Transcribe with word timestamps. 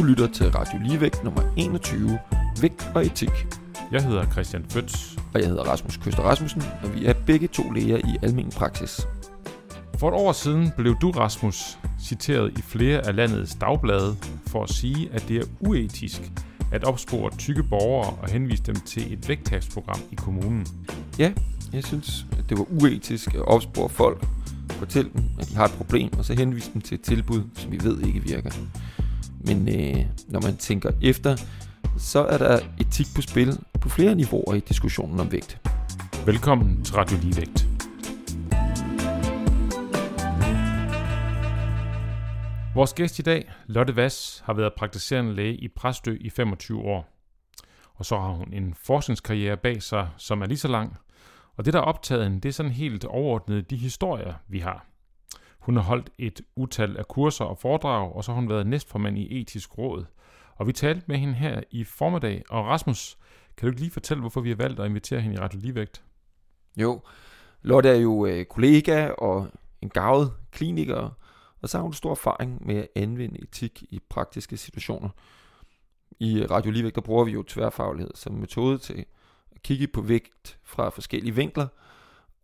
Du 0.00 0.04
lytter 0.04 0.26
til 0.26 0.50
Radio 0.50 0.78
Ligevægt 0.82 1.24
nummer 1.24 1.42
21, 1.56 2.18
Vægt 2.60 2.90
og 2.94 3.06
Etik. 3.06 3.30
Jeg 3.92 4.04
hedder 4.04 4.30
Christian 4.30 4.64
Føds. 4.68 5.16
Og 5.34 5.40
jeg 5.40 5.48
hedder 5.48 5.62
Rasmus 5.62 5.96
Køster 5.96 6.22
Rasmussen, 6.22 6.62
og 6.82 6.94
vi 6.94 7.06
er 7.06 7.12
begge 7.26 7.48
to 7.48 7.70
læger 7.70 7.96
i 7.96 8.16
almen 8.22 8.50
praksis. 8.50 9.06
For 9.98 10.08
et 10.08 10.14
år 10.14 10.32
siden 10.32 10.72
blev 10.76 10.96
du, 11.00 11.10
Rasmus, 11.10 11.78
citeret 12.02 12.58
i 12.58 12.62
flere 12.62 13.06
af 13.06 13.16
landets 13.16 13.54
dagblade 13.54 14.16
for 14.46 14.62
at 14.62 14.70
sige, 14.70 15.10
at 15.12 15.24
det 15.28 15.36
er 15.36 15.44
uetisk 15.60 16.32
at 16.72 16.84
opspore 16.84 17.30
tykke 17.38 17.62
borgere 17.62 18.16
og 18.22 18.30
henvise 18.30 18.62
dem 18.62 18.74
til 18.74 19.12
et 19.12 19.28
vægttabsprogram 19.28 20.00
i 20.10 20.14
kommunen. 20.14 20.66
Ja, 21.18 21.32
jeg 21.72 21.84
synes, 21.84 22.26
at 22.38 22.44
det 22.48 22.58
var 22.58 22.66
uetisk 22.82 23.34
at 23.34 23.42
opspore 23.42 23.88
folk, 23.88 24.26
fortælle 24.70 25.10
dem, 25.14 25.24
at 25.38 25.48
de 25.48 25.56
har 25.56 25.64
et 25.64 25.72
problem, 25.72 26.10
og 26.18 26.24
så 26.24 26.34
henvise 26.34 26.70
dem 26.72 26.80
til 26.80 26.94
et 26.94 27.00
tilbud, 27.00 27.42
som 27.54 27.72
vi 27.72 27.78
ved 27.82 28.00
ikke 28.00 28.20
virker. 28.20 28.50
Men 29.44 29.68
øh, 29.68 30.06
når 30.28 30.40
man 30.40 30.56
tænker 30.56 30.90
efter, 31.02 31.36
så 31.98 32.24
er 32.24 32.38
der 32.38 32.60
etik 32.80 33.06
på 33.14 33.22
spil 33.22 33.58
på 33.80 33.88
flere 33.88 34.14
niveauer 34.14 34.54
i 34.54 34.60
diskussionen 34.60 35.20
om 35.20 35.32
vægt. 35.32 35.68
Velkommen 36.26 36.84
til 36.84 36.94
Radio 36.94 37.18
Ligevægt. 37.22 37.66
Vores 42.74 42.94
gæst 42.94 43.18
i 43.18 43.22
dag, 43.22 43.52
Lotte 43.66 43.96
Vass, 43.96 44.42
har 44.46 44.54
været 44.54 44.72
praktiserende 44.76 45.34
læge 45.34 45.56
i 45.56 45.68
Præstø 45.68 46.16
i 46.20 46.30
25 46.30 46.80
år. 46.80 47.08
Og 47.94 48.06
så 48.06 48.18
har 48.18 48.28
hun 48.28 48.52
en 48.52 48.74
forskningskarriere 48.74 49.56
bag 49.56 49.82
sig, 49.82 50.08
som 50.16 50.42
er 50.42 50.46
lige 50.46 50.58
så 50.58 50.68
lang. 50.68 50.96
Og 51.56 51.64
det, 51.64 51.72
der 51.72 51.80
er 51.80 51.84
optaget, 51.84 52.42
det 52.42 52.48
er 52.48 52.52
sådan 52.52 52.72
helt 52.72 53.04
overordnet 53.04 53.70
de 53.70 53.76
historier, 53.76 54.34
vi 54.48 54.58
har. 54.58 54.89
Hun 55.60 55.76
har 55.76 55.82
holdt 55.82 56.10
et 56.18 56.40
utal 56.56 56.96
af 56.96 57.08
kurser 57.08 57.44
og 57.44 57.58
foredrag, 57.58 58.12
og 58.16 58.24
så 58.24 58.32
har 58.32 58.40
hun 58.40 58.48
været 58.48 58.66
næstformand 58.66 59.18
i 59.18 59.40
etisk 59.40 59.78
råd. 59.78 60.04
Og 60.56 60.66
vi 60.66 60.72
talte 60.72 61.04
med 61.06 61.16
hende 61.16 61.34
her 61.34 61.60
i 61.70 61.84
formiddag. 61.84 62.42
Og 62.50 62.66
Rasmus, 62.66 63.18
kan 63.56 63.66
du 63.66 63.70
ikke 63.70 63.80
lige 63.80 63.90
fortælle, 63.90 64.20
hvorfor 64.20 64.40
vi 64.40 64.48
har 64.48 64.56
valgt 64.56 64.80
at 64.80 64.86
invitere 64.86 65.20
hende 65.20 65.36
i 65.36 65.38
Radio 65.38 65.60
Ligevægt? 65.60 66.02
Jo, 66.76 67.00
Lotte 67.62 67.88
er 67.88 67.94
jo 67.94 68.26
øh, 68.26 68.44
kollega 68.44 69.08
og 69.08 69.48
en 69.82 69.88
gavet 69.88 70.32
kliniker, 70.50 71.10
og 71.62 71.68
så 71.68 71.78
har 71.78 71.82
hun 71.82 71.92
stor 71.92 72.10
erfaring 72.10 72.66
med 72.66 72.76
at 72.76 72.88
anvende 72.94 73.42
etik 73.42 73.82
i 73.90 74.00
praktiske 74.08 74.56
situationer. 74.56 75.08
I 76.20 76.46
Radio 76.46 76.70
Ligevægt, 76.70 76.94
der 76.94 77.00
bruger 77.00 77.24
vi 77.24 77.30
jo 77.30 77.42
tværfaglighed 77.42 78.10
som 78.14 78.32
metode 78.32 78.78
til 78.78 79.04
at 79.54 79.62
kigge 79.62 79.88
på 79.88 80.00
vægt 80.00 80.58
fra 80.64 80.88
forskellige 80.88 81.34
vinkler, 81.34 81.66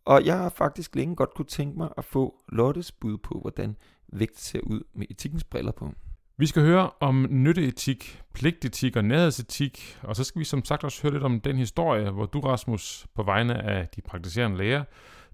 og 0.07 0.25
jeg 0.25 0.37
har 0.37 0.49
faktisk 0.49 0.95
længe 0.95 1.15
godt 1.15 1.33
kunne 1.33 1.45
tænke 1.45 1.77
mig 1.77 1.89
at 1.97 2.05
få 2.05 2.35
Lottes 2.49 2.91
bud 2.91 3.17
på, 3.17 3.39
hvordan 3.39 3.75
vægt 4.13 4.39
ser 4.39 4.59
ud 4.59 4.81
med 4.93 5.07
etikkens 5.09 5.43
briller 5.43 5.71
på. 5.71 5.93
Vi 6.37 6.45
skal 6.45 6.61
høre 6.61 6.89
om 6.99 7.27
nytteetik, 7.29 8.23
pligtetik 8.33 8.95
og 8.95 9.05
nærhedsetik, 9.05 9.97
og 10.03 10.15
så 10.15 10.23
skal 10.23 10.39
vi 10.39 10.45
som 10.45 10.65
sagt 10.65 10.83
også 10.83 11.01
høre 11.01 11.13
lidt 11.13 11.23
om 11.23 11.41
den 11.41 11.57
historie, 11.57 12.11
hvor 12.11 12.25
du, 12.25 12.39
Rasmus, 12.39 13.07
på 13.15 13.23
vegne 13.23 13.63
af 13.63 13.87
de 13.87 14.01
praktiserende 14.01 14.57
læger, 14.57 14.83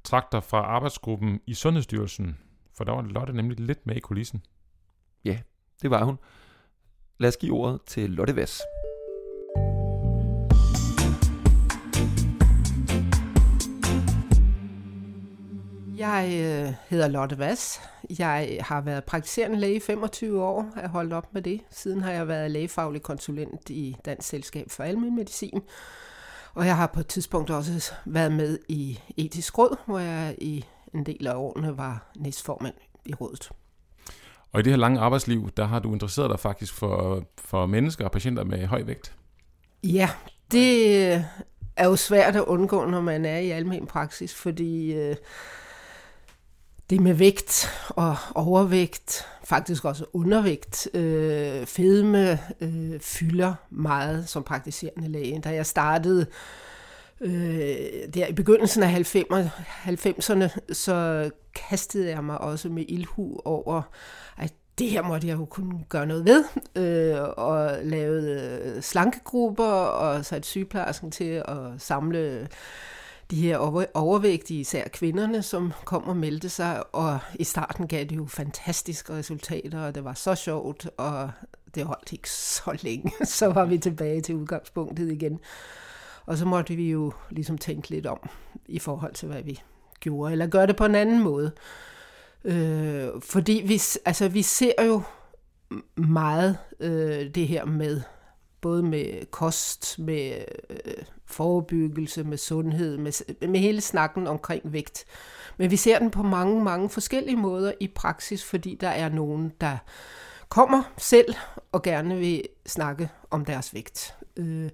trak 0.03 0.31
dig 0.31 0.43
fra 0.43 0.57
arbejdsgruppen 0.57 1.39
i 1.47 1.53
Sundhedsstyrelsen, 1.53 2.37
for 2.77 2.83
der 2.83 2.91
var 2.91 3.01
Lotte 3.01 3.33
nemlig 3.33 3.59
lidt 3.59 3.85
med 3.85 3.95
i 3.95 3.99
kulissen. 3.99 4.43
Ja, 5.25 5.39
det 5.81 5.89
var 5.89 6.03
hun. 6.03 6.17
Lad 7.17 7.29
os 7.29 7.37
give 7.37 7.53
ordet 7.53 7.79
til 7.85 8.09
Lotte 8.09 8.35
Vass. 8.35 8.61
Jeg 16.03 16.27
øh, 16.33 16.73
hedder 16.89 17.07
Lotte 17.07 17.37
Vass. 17.37 17.81
Jeg 18.19 18.57
har 18.61 18.81
været 18.81 19.03
praktiserende 19.03 19.59
læge 19.59 19.75
i 19.75 19.79
25 19.79 20.43
år. 20.43 20.71
Jeg 20.75 20.81
har 20.81 20.89
holdt 20.89 21.13
op 21.13 21.33
med 21.33 21.41
det. 21.41 21.61
Siden 21.71 22.01
har 22.01 22.11
jeg 22.11 22.27
været 22.27 22.51
lægefaglig 22.51 23.01
konsulent 23.01 23.69
i 23.69 23.95
Dansk 24.05 24.27
Selskab 24.27 24.71
for 24.71 24.83
Almen 24.83 25.15
Medicin. 25.15 25.61
Og 26.53 26.65
jeg 26.65 26.77
har 26.77 26.87
på 26.87 26.99
et 26.99 27.07
tidspunkt 27.07 27.49
også 27.49 27.93
været 28.05 28.31
med 28.31 28.59
i 28.67 28.99
etisk 29.17 29.57
råd, 29.57 29.77
hvor 29.85 29.99
jeg 29.99 30.35
i 30.37 30.65
en 30.93 31.05
del 31.05 31.27
af 31.27 31.35
årene 31.35 31.77
var 31.77 32.11
næstformand 32.15 32.75
i 33.05 33.13
rådet. 33.13 33.49
Og 34.51 34.59
i 34.59 34.63
det 34.63 34.71
her 34.71 34.77
lange 34.77 34.99
arbejdsliv, 34.99 35.51
der 35.57 35.65
har 35.65 35.79
du 35.79 35.93
interesseret 35.93 36.29
dig 36.29 36.39
faktisk 36.39 36.73
for, 36.73 37.23
for 37.37 37.65
mennesker 37.65 38.05
og 38.05 38.11
patienter 38.11 38.43
med 38.43 38.65
høj 38.65 38.83
vægt. 38.83 39.13
Ja, 39.83 40.09
det 40.51 41.13
er 41.75 41.85
jo 41.85 41.95
svært 41.95 42.35
at 42.35 42.43
undgå, 42.43 42.85
når 42.85 43.01
man 43.01 43.25
er 43.25 43.37
i 43.37 43.49
almen 43.49 43.87
praksis, 43.87 44.35
fordi 44.35 44.93
øh, 44.93 45.15
det 46.93 47.01
med 47.01 47.13
vægt 47.13 47.69
og 47.89 48.15
overvægt, 48.35 49.25
faktisk 49.43 49.85
også 49.85 50.05
undervægt, 50.13 50.95
øh, 50.95 51.65
fedme, 51.65 52.39
øh, 52.61 52.99
fylder 52.99 53.53
meget 53.69 54.29
som 54.29 54.43
praktiserende 54.43 55.07
læge. 55.07 55.41
Da 55.43 55.49
jeg 55.49 55.65
startede 55.65 56.25
øh, 57.21 57.31
der 58.13 58.27
i 58.27 58.33
begyndelsen 58.33 58.83
af 58.83 59.15
90'erne, 59.85 60.73
så 60.73 61.29
kastede 61.55 62.09
jeg 62.09 62.23
mig 62.23 62.37
også 62.37 62.69
med 62.69 62.85
ilhu 62.87 63.39
over, 63.45 63.81
at 64.37 64.53
det 64.77 64.89
her 64.89 65.01
måtte 65.01 65.27
jeg 65.27 65.37
jo 65.37 65.45
kunne 65.45 65.83
gøre 65.89 66.05
noget 66.05 66.25
ved, 66.25 66.43
øh, 66.75 67.21
og 67.37 67.77
lavede 67.83 68.81
slankegrupper, 68.81 69.73
og 69.73 70.25
satte 70.25 70.47
sygeplejersken 70.47 71.11
til 71.11 71.43
at 71.45 71.57
samle 71.77 72.47
de 73.33 73.41
her 73.41 73.57
overvægtige, 73.93 74.59
især 74.59 74.87
kvinderne, 74.87 75.41
som 75.41 75.73
kom 75.85 76.03
og 76.03 76.17
meldte 76.17 76.49
sig, 76.49 76.95
og 76.95 77.19
i 77.35 77.43
starten 77.43 77.87
gav 77.87 78.03
det 78.03 78.15
jo 78.15 78.25
fantastiske 78.25 79.13
resultater, 79.13 79.81
og 79.81 79.95
det 79.95 80.03
var 80.03 80.13
så 80.13 80.35
sjovt, 80.35 80.89
og 80.97 81.31
det 81.75 81.83
holdt 81.83 82.13
ikke 82.13 82.29
så 82.29 82.77
længe. 82.81 83.11
Så 83.25 83.47
var 83.47 83.65
vi 83.65 83.77
tilbage 83.77 84.21
til 84.21 84.35
udgangspunktet 84.35 85.11
igen. 85.11 85.39
Og 86.25 86.37
så 86.37 86.45
måtte 86.45 86.75
vi 86.75 86.91
jo 86.91 87.13
ligesom 87.29 87.57
tænke 87.57 87.89
lidt 87.89 88.05
om, 88.05 88.29
i 88.65 88.79
forhold 88.79 89.13
til, 89.13 89.27
hvad 89.27 89.43
vi 89.43 89.61
gjorde, 89.99 90.31
eller 90.31 90.47
gøre 90.47 90.67
det 90.67 90.75
på 90.75 90.85
en 90.85 90.95
anden 90.95 91.23
måde. 91.23 91.51
Øh, 92.43 93.07
fordi 93.21 93.63
vi, 93.65 93.81
altså, 94.05 94.27
vi 94.27 94.41
ser 94.41 94.83
jo 94.85 95.01
meget 95.95 96.57
øh, 96.79 97.35
det 97.35 97.47
her 97.47 97.65
med, 97.65 98.01
både 98.63 98.83
med 98.83 99.31
kost, 99.31 99.99
med 99.99 100.45
øh, 100.69 100.93
forebyggelse, 101.25 102.23
med 102.23 102.37
sundhed, 102.37 102.97
med, 102.97 103.47
med 103.47 103.59
hele 103.59 103.81
snakken 103.81 104.27
omkring 104.27 104.73
vægt. 104.73 105.05
Men 105.57 105.71
vi 105.71 105.75
ser 105.75 105.99
den 105.99 106.11
på 106.11 106.23
mange, 106.23 106.63
mange 106.63 106.89
forskellige 106.89 107.37
måder 107.37 107.71
i 107.79 107.87
praksis, 107.87 108.43
fordi 108.43 108.77
der 108.81 108.89
er 108.89 109.09
nogen, 109.09 109.51
der 109.61 109.77
kommer 110.49 110.83
selv 110.97 111.35
og 111.71 111.81
gerne 111.81 112.17
vil 112.17 112.43
snakke 112.65 113.09
om 113.31 113.45
deres 113.45 113.73
vægt. 113.73 114.15
Øh, 114.37 114.69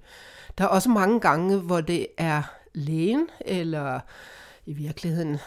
der 0.58 0.64
er 0.64 0.68
også 0.68 0.90
mange 0.90 1.20
gange, 1.20 1.58
hvor 1.58 1.82
det 1.82 2.08
er 2.18 2.44
lægen, 2.74 3.28
eller 3.46 4.00
i 4.66 4.74
virkeligheden 4.74 5.38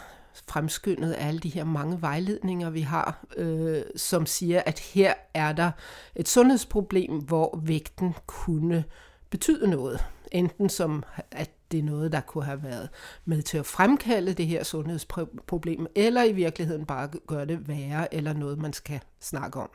fremskyndet 0.47 1.11
af 1.11 1.27
alle 1.27 1.39
de 1.39 1.49
her 1.49 1.63
mange 1.63 2.01
vejledninger, 2.01 2.69
vi 2.69 2.81
har, 2.81 3.25
øh, 3.37 3.81
som 3.95 4.25
siger, 4.25 4.61
at 4.65 4.79
her 4.79 5.13
er 5.33 5.53
der 5.53 5.71
et 6.15 6.27
sundhedsproblem, 6.27 7.17
hvor 7.19 7.59
vægten 7.63 8.15
kunne 8.27 8.83
betyde 9.29 9.67
noget. 9.67 10.05
Enten 10.31 10.69
som, 10.69 11.03
at 11.31 11.51
det 11.71 11.79
er 11.79 11.83
noget, 11.83 12.11
der 12.11 12.21
kunne 12.21 12.43
have 12.43 12.63
været 12.63 12.89
med 13.25 13.41
til 13.41 13.57
at 13.57 13.65
fremkalde 13.65 14.33
det 14.33 14.47
her 14.47 14.63
sundhedsproblem, 14.63 15.87
eller 15.95 16.23
i 16.23 16.31
virkeligheden 16.31 16.85
bare 16.85 17.09
gøre 17.27 17.45
det 17.45 17.67
værre, 17.67 18.13
eller 18.13 18.33
noget, 18.33 18.57
man 18.57 18.73
skal 18.73 18.99
snakke 19.19 19.59
om. 19.59 19.69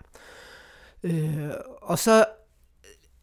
Øh, 1.03 1.51
og 1.83 1.99
så 1.99 2.25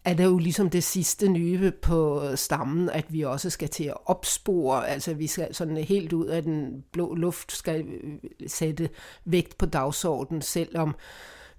er 0.05 0.13
det 0.13 0.23
jo 0.23 0.37
ligesom 0.37 0.69
det 0.69 0.83
sidste 0.83 1.27
nye 1.27 1.71
på 1.71 2.23
stammen, 2.35 2.89
at 2.89 3.05
vi 3.13 3.21
også 3.21 3.49
skal 3.49 3.69
til 3.69 3.83
at 3.83 3.97
opspore, 4.05 4.87
altså 4.87 5.13
vi 5.13 5.27
skal 5.27 5.55
sådan 5.55 5.77
helt 5.77 6.13
ud 6.13 6.25
af 6.25 6.43
den 6.43 6.83
blå 6.91 7.15
luft 7.15 7.51
skal 7.51 7.85
øh, 7.85 8.13
sætte 8.47 8.89
vægt 9.25 9.57
på 9.57 9.65
dagsordenen, 9.65 10.41
selvom 10.41 10.95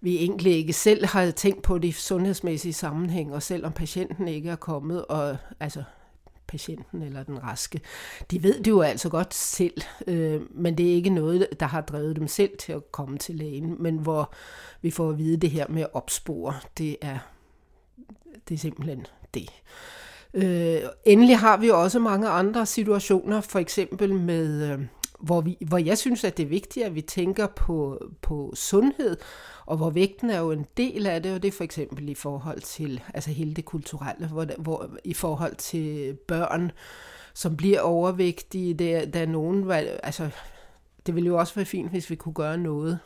vi 0.00 0.16
egentlig 0.16 0.52
ikke 0.52 0.72
selv 0.72 1.06
har 1.06 1.30
tænkt 1.30 1.62
på 1.62 1.78
det 1.78 1.94
sundhedsmæssige 1.94 2.72
sammenhæng, 2.72 3.34
og 3.34 3.42
selvom 3.42 3.72
patienten 3.72 4.28
ikke 4.28 4.50
er 4.50 4.56
kommet, 4.56 5.04
og 5.04 5.36
altså 5.60 5.82
patienten 6.46 7.02
eller 7.02 7.22
den 7.22 7.42
raske, 7.42 7.80
de 8.30 8.42
ved 8.42 8.58
det 8.58 8.70
jo 8.70 8.80
altså 8.80 9.08
godt 9.08 9.34
selv, 9.34 9.82
øh, 10.06 10.40
men 10.50 10.78
det 10.78 10.90
er 10.90 10.94
ikke 10.94 11.10
noget, 11.10 11.48
der 11.60 11.66
har 11.66 11.80
drevet 11.80 12.16
dem 12.16 12.28
selv 12.28 12.58
til 12.58 12.72
at 12.72 12.92
komme 12.92 13.18
til 13.18 13.34
lægen, 13.34 13.82
men 13.82 13.98
hvor 13.98 14.32
vi 14.82 14.90
får 14.90 15.10
at 15.10 15.18
vide 15.18 15.36
det 15.36 15.50
her 15.50 15.66
med 15.68 15.82
at 15.82 15.94
opspore, 15.94 16.54
det 16.78 16.96
er 17.00 17.18
det 18.48 18.54
er 18.54 18.58
simpelthen 18.58 19.06
det. 19.34 19.48
Øh, 20.34 20.80
endelig 21.04 21.38
har 21.38 21.56
vi 21.56 21.70
også 21.70 21.98
mange 21.98 22.28
andre 22.28 22.66
situationer, 22.66 23.40
for 23.40 23.58
eksempel 23.58 24.14
med, 24.14 24.72
øh, 24.72 24.80
hvor, 25.20 25.40
vi, 25.40 25.56
hvor 25.60 25.78
jeg 25.78 25.98
synes, 25.98 26.24
at 26.24 26.36
det 26.36 26.42
er 26.42 26.46
vigtigt, 26.46 26.86
at 26.86 26.94
vi 26.94 27.00
tænker 27.00 27.46
på, 27.46 28.00
på 28.22 28.52
sundhed, 28.54 29.16
og 29.66 29.76
hvor 29.76 29.90
vægten 29.90 30.30
er 30.30 30.38
jo 30.38 30.50
en 30.50 30.66
del 30.76 31.06
af 31.06 31.22
det, 31.22 31.34
og 31.34 31.42
det 31.42 31.48
er 31.48 31.52
for 31.52 31.64
eksempel 31.64 32.08
i 32.08 32.14
forhold 32.14 32.60
til 32.60 33.02
altså 33.14 33.30
hele 33.30 33.54
det 33.54 33.64
kulturelle, 33.64 34.26
hvor, 34.26 34.46
hvor 34.58 34.90
i 35.04 35.14
forhold 35.14 35.54
til 35.54 36.14
børn, 36.28 36.72
som 37.34 37.56
bliver 37.56 37.80
overvægtige, 37.80 38.74
der, 38.74 39.06
der 39.06 39.20
er 39.20 39.26
nogen, 39.26 39.70
altså 40.02 40.30
det 41.06 41.14
ville 41.14 41.26
jo 41.26 41.38
også 41.38 41.54
være 41.54 41.64
fint, 41.64 41.90
hvis 41.90 42.10
vi 42.10 42.16
kunne 42.16 42.34
gøre 42.34 42.58
noget, 42.58 42.98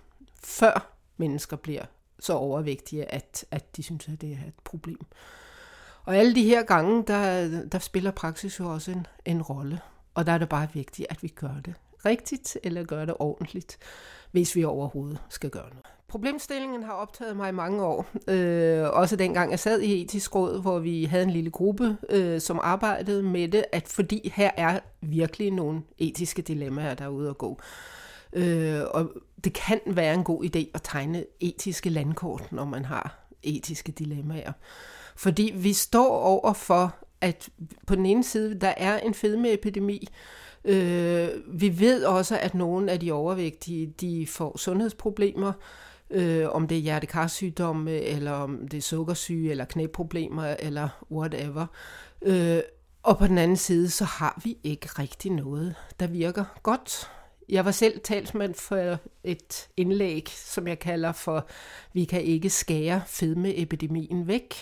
før 0.44 0.96
mennesker 1.16 1.56
bliver 1.56 1.84
så 2.20 2.32
overvægtige, 2.32 3.14
at, 3.14 3.44
at 3.50 3.76
de 3.76 3.82
synes, 3.82 4.08
at 4.08 4.20
det 4.20 4.30
er 4.30 4.48
et 4.48 4.54
problem. 4.64 5.06
Og 6.04 6.16
alle 6.16 6.34
de 6.34 6.44
her 6.44 6.62
gange, 6.62 7.04
der, 7.06 7.48
der 7.64 7.78
spiller 7.78 8.10
praksis 8.10 8.60
jo 8.60 8.72
også 8.72 8.90
en, 8.90 9.06
en 9.24 9.42
rolle. 9.42 9.80
Og 10.14 10.26
der 10.26 10.32
er 10.32 10.38
det 10.38 10.48
bare 10.48 10.68
vigtigt, 10.74 11.06
at 11.10 11.22
vi 11.22 11.28
gør 11.28 11.54
det 11.64 11.74
rigtigt, 12.04 12.58
eller 12.62 12.84
gør 12.84 13.04
det 13.04 13.14
ordentligt, 13.18 13.78
hvis 14.30 14.56
vi 14.56 14.64
overhovedet 14.64 15.18
skal 15.28 15.50
gøre 15.50 15.68
noget. 15.68 15.86
Problemstillingen 16.08 16.82
har 16.82 16.92
optaget 16.92 17.36
mig 17.36 17.48
i 17.48 17.52
mange 17.52 17.84
år. 17.84 18.06
Øh, 18.28 18.88
også 18.90 19.16
dengang 19.16 19.50
jeg 19.50 19.58
sad 19.58 19.80
i 19.80 20.02
etisk 20.02 20.34
råd, 20.34 20.60
hvor 20.60 20.78
vi 20.78 21.04
havde 21.04 21.24
en 21.24 21.30
lille 21.30 21.50
gruppe, 21.50 21.96
øh, 22.08 22.40
som 22.40 22.60
arbejdede 22.62 23.22
med 23.22 23.48
det, 23.48 23.64
at 23.72 23.88
fordi 23.88 24.32
her 24.34 24.50
er 24.56 24.80
virkelig 25.00 25.50
nogle 25.50 25.82
etiske 25.98 26.42
dilemmaer, 26.42 26.94
der 26.94 27.04
er 27.04 27.08
ude 27.08 27.30
at 27.30 27.38
gå. 27.38 27.60
Øh, 28.32 28.80
og 28.90 29.10
det 29.44 29.52
kan 29.52 29.80
være 29.86 30.14
en 30.14 30.24
god 30.24 30.44
idé 30.44 30.70
at 30.74 30.80
tegne 30.84 31.24
etiske 31.40 31.90
landkort, 31.90 32.52
når 32.52 32.64
man 32.64 32.84
har 32.84 33.28
etiske 33.42 33.92
dilemmaer. 33.92 34.52
Fordi 35.16 35.52
vi 35.56 35.72
står 35.72 36.18
over 36.18 36.52
for, 36.52 36.94
at 37.20 37.48
på 37.86 37.94
den 37.94 38.06
ene 38.06 38.24
side, 38.24 38.60
der 38.60 38.74
er 38.76 38.98
en 38.98 39.14
fedmeepidemi, 39.14 40.08
Øh, 40.64 41.28
vi 41.46 41.80
ved 41.80 42.04
også, 42.04 42.38
at 42.38 42.54
nogle 42.54 42.92
af 42.92 43.00
de 43.00 43.12
overvægtige, 43.12 43.94
de 44.00 44.26
får 44.26 44.58
sundhedsproblemer, 44.58 45.52
øh, 46.10 46.48
om 46.50 46.68
det 46.68 46.76
er 46.76 46.82
hjertekarsygdomme, 46.82 47.92
eller 47.92 48.32
om 48.32 48.68
det 48.68 48.78
er 48.78 48.82
sukkersyge, 48.82 49.50
eller 49.50 49.64
knæproblemer, 49.64 50.56
eller 50.58 50.88
whatever. 51.10 51.66
Øh, 52.22 52.60
og 53.02 53.18
på 53.18 53.26
den 53.26 53.38
anden 53.38 53.56
side, 53.56 53.90
så 53.90 54.04
har 54.04 54.40
vi 54.44 54.56
ikke 54.64 54.88
rigtig 54.98 55.32
noget, 55.32 55.74
der 56.00 56.06
virker 56.06 56.44
godt. 56.62 57.10
Jeg 57.50 57.64
var 57.64 57.70
selv 57.70 58.00
talsmand 58.00 58.54
for 58.54 58.98
et 59.24 59.68
indlæg, 59.76 60.28
som 60.28 60.68
jeg 60.68 60.78
kalder 60.78 61.12
for, 61.12 61.46
vi 61.92 62.04
kan 62.04 62.22
ikke 62.22 62.50
skære 62.50 63.02
fedmeepidemien 63.06 64.26
væk. 64.26 64.54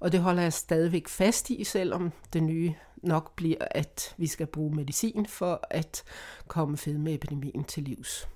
Og 0.00 0.12
det 0.12 0.20
holder 0.20 0.42
jeg 0.42 0.52
stadigvæk 0.52 1.08
fast 1.08 1.50
i, 1.50 1.64
selvom 1.64 2.12
det 2.32 2.42
nye 2.42 2.74
nok 3.02 3.36
bliver, 3.36 3.64
at 3.70 4.14
vi 4.16 4.26
skal 4.26 4.46
bruge 4.46 4.74
medicin 4.74 5.26
for 5.26 5.60
at 5.70 6.04
komme 6.48 6.76
fedmeepidemien 6.76 7.64
til 7.64 7.82
livs. 7.82 8.28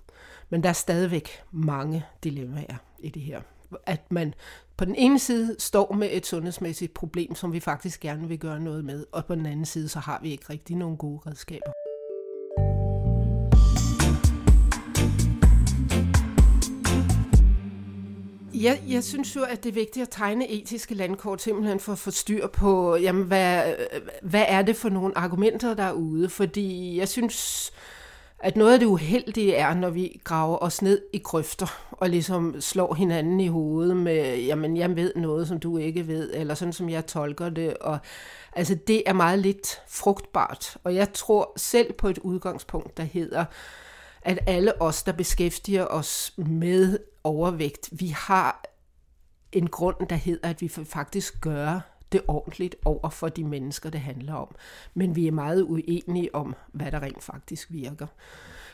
Men 0.51 0.63
der 0.63 0.69
er 0.69 0.73
stadigvæk 0.73 1.43
mange 1.51 2.05
dilemmaer 2.25 2.77
i 2.99 3.09
det 3.09 3.23
her. 3.23 3.41
At 3.87 4.13
man 4.13 4.35
på 4.77 4.85
den 4.85 4.95
ene 4.95 5.19
side 5.19 5.57
står 5.59 5.93
med 5.93 6.09
et 6.13 6.27
sundhedsmæssigt 6.27 6.95
problem, 6.95 7.35
som 7.35 7.53
vi 7.53 7.61
faktisk 7.61 8.01
gerne 8.01 8.29
vil 8.29 8.39
gøre 8.39 8.61
noget 8.61 8.85
med, 8.85 9.07
og 9.13 9.27
på 9.27 9.35
den 9.35 9.47
anden 9.47 9.67
side, 9.67 9.89
så 9.89 9.99
har 9.99 10.21
vi 10.23 10.31
ikke 10.31 10.45
rigtig 10.51 10.77
nogen 10.77 10.97
gode 10.97 11.21
redskaber. 11.27 11.80
Jeg, 18.63 18.83
jeg 18.89 19.05
synes 19.05 19.37
jo, 19.37 19.43
at 19.43 19.63
det 19.63 19.69
er 19.69 19.75
vigtigt 19.75 20.03
at 20.03 20.09
tegne 20.11 20.51
etiske 20.51 20.95
landkort, 20.95 21.43
simpelthen 21.43 21.81
for 21.81 21.93
at 21.93 21.99
få 21.99 22.11
styr 22.11 22.47
på, 22.47 22.97
jamen, 22.97 23.25
hvad, 23.25 23.75
hvad 24.23 24.45
er 24.49 24.63
det 24.63 24.77
for 24.77 24.89
nogle 24.89 25.19
argumenter, 25.19 25.75
der 25.75 25.83
er 25.83 25.93
ude? 25.93 26.29
Fordi 26.29 26.99
jeg 26.99 27.09
synes, 27.09 27.71
at 28.39 28.57
noget 28.57 28.73
af 28.73 28.79
det 28.79 28.87
uheldige 28.87 29.55
er, 29.55 29.75
når 29.75 29.91
vi 29.91 30.21
graver 30.25 30.59
os 30.63 30.83
ned 30.83 31.03
i 31.13 31.19
grøfter 31.19 31.91
og 31.91 32.09
ligesom 32.09 32.61
slår 32.61 32.95
hinanden 32.95 33.41
i 33.41 33.49
hovedet 33.49 33.97
med, 33.97 34.39
jamen 34.39 34.77
jeg 34.77 34.97
ved 34.97 35.13
noget, 35.17 35.49
som 35.49 35.61
du 35.61 35.79
ikke 35.79 36.09
ved, 36.09 36.31
eller 36.35 36.55
sådan 36.55 36.73
som 36.73 36.89
jeg 36.91 37.07
tolker 37.07 37.49
det. 37.49 37.75
Og, 37.77 37.99
altså 38.53 38.75
det 38.87 39.03
er 39.07 39.13
meget 39.13 39.39
lidt 39.39 39.81
frugtbart. 39.89 40.77
Og 40.85 40.95
jeg 40.95 41.13
tror 41.13 41.53
selv 41.57 41.93
på 41.93 42.09
et 42.09 42.19
udgangspunkt, 42.19 42.97
der 42.97 43.03
hedder, 43.03 43.45
at 44.23 44.39
alle 44.47 44.83
os, 44.83 45.03
der 45.03 45.13
beskæftiger 45.13 45.87
os 45.87 46.33
med 46.37 46.99
overvægt, 47.25 47.89
vi 47.93 48.07
har 48.07 48.65
en 49.53 49.67
grund, 49.67 50.09
der 50.11 50.17
hedder, 50.17 50.49
at 50.49 50.61
vi 50.61 50.69
faktisk 50.69 51.41
gør 51.41 51.81
det 52.13 52.21
ordentligt 52.29 52.77
over 52.85 53.11
for 53.11 53.29
de 53.29 53.45
mennesker, 53.45 53.91
det 53.91 54.01
handler 54.01 54.35
om. 54.35 54.55
Men 54.95 55.17
vi 55.17 55.27
er 55.27 55.33
meget 55.33 55.63
uenige 55.63 56.35
om, 56.35 56.55
hvad 56.73 56.93
der 56.93 57.03
rent 57.03 57.23
faktisk 57.23 57.73
virker. 57.73 58.07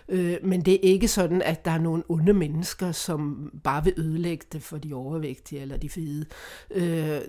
Øh, 0.09 0.37
men 0.43 0.61
det 0.61 0.75
er 0.75 0.79
ikke 0.81 1.09
sådan, 1.09 1.43
at 1.43 1.65
der 1.65 1.71
er 1.71 1.79
nogle 1.79 2.03
onde 2.09 2.33
mennesker, 2.33 2.93
som 2.93 3.51
bare 3.65 3.85
vil 3.85 3.95
ødelægge 3.97 4.47
det 4.53 4.63
for 4.63 4.79
de 4.79 4.95
overvægtige 4.95 5.61
eller 5.61 5.77
de 5.77 5.89
fede, 5.89 6.27
øh, 6.71 7.21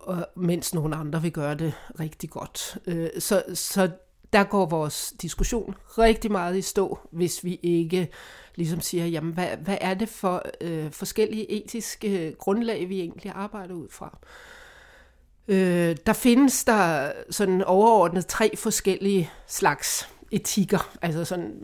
og, 0.00 0.26
mens 0.36 0.74
nogle 0.74 0.96
andre 0.96 1.22
vil 1.22 1.32
gøre 1.32 1.54
det 1.54 1.72
rigtig 2.00 2.30
godt. 2.30 2.78
Øh, 2.86 3.08
så, 3.18 3.42
så 3.54 3.90
der 4.32 4.44
går 4.44 4.66
vores 4.66 5.14
diskussion 5.22 5.74
rigtig 5.98 6.32
meget 6.32 6.56
i 6.56 6.62
stå, 6.62 6.98
hvis 7.10 7.44
vi 7.44 7.60
ikke 7.62 8.10
ligesom 8.54 8.80
siger, 8.80 9.06
jamen 9.06 9.32
hvad, 9.32 9.48
hvad 9.56 9.78
er 9.80 9.94
det 9.94 10.08
for 10.08 10.42
øh, 10.60 10.90
forskellige 10.90 11.50
etiske 11.50 12.34
grundlag, 12.38 12.88
vi 12.88 13.00
egentlig 13.00 13.32
arbejder 13.34 13.74
ud 13.74 13.88
fra. 13.90 14.18
Øh, 15.48 15.96
der 16.06 16.12
findes 16.12 16.64
der 16.64 17.12
sådan 17.30 17.64
overordnet 17.64 18.26
tre 18.26 18.56
forskellige 18.56 19.30
slags 19.46 20.08
etikker, 20.30 20.96
altså 21.02 21.24
sådan 21.24 21.54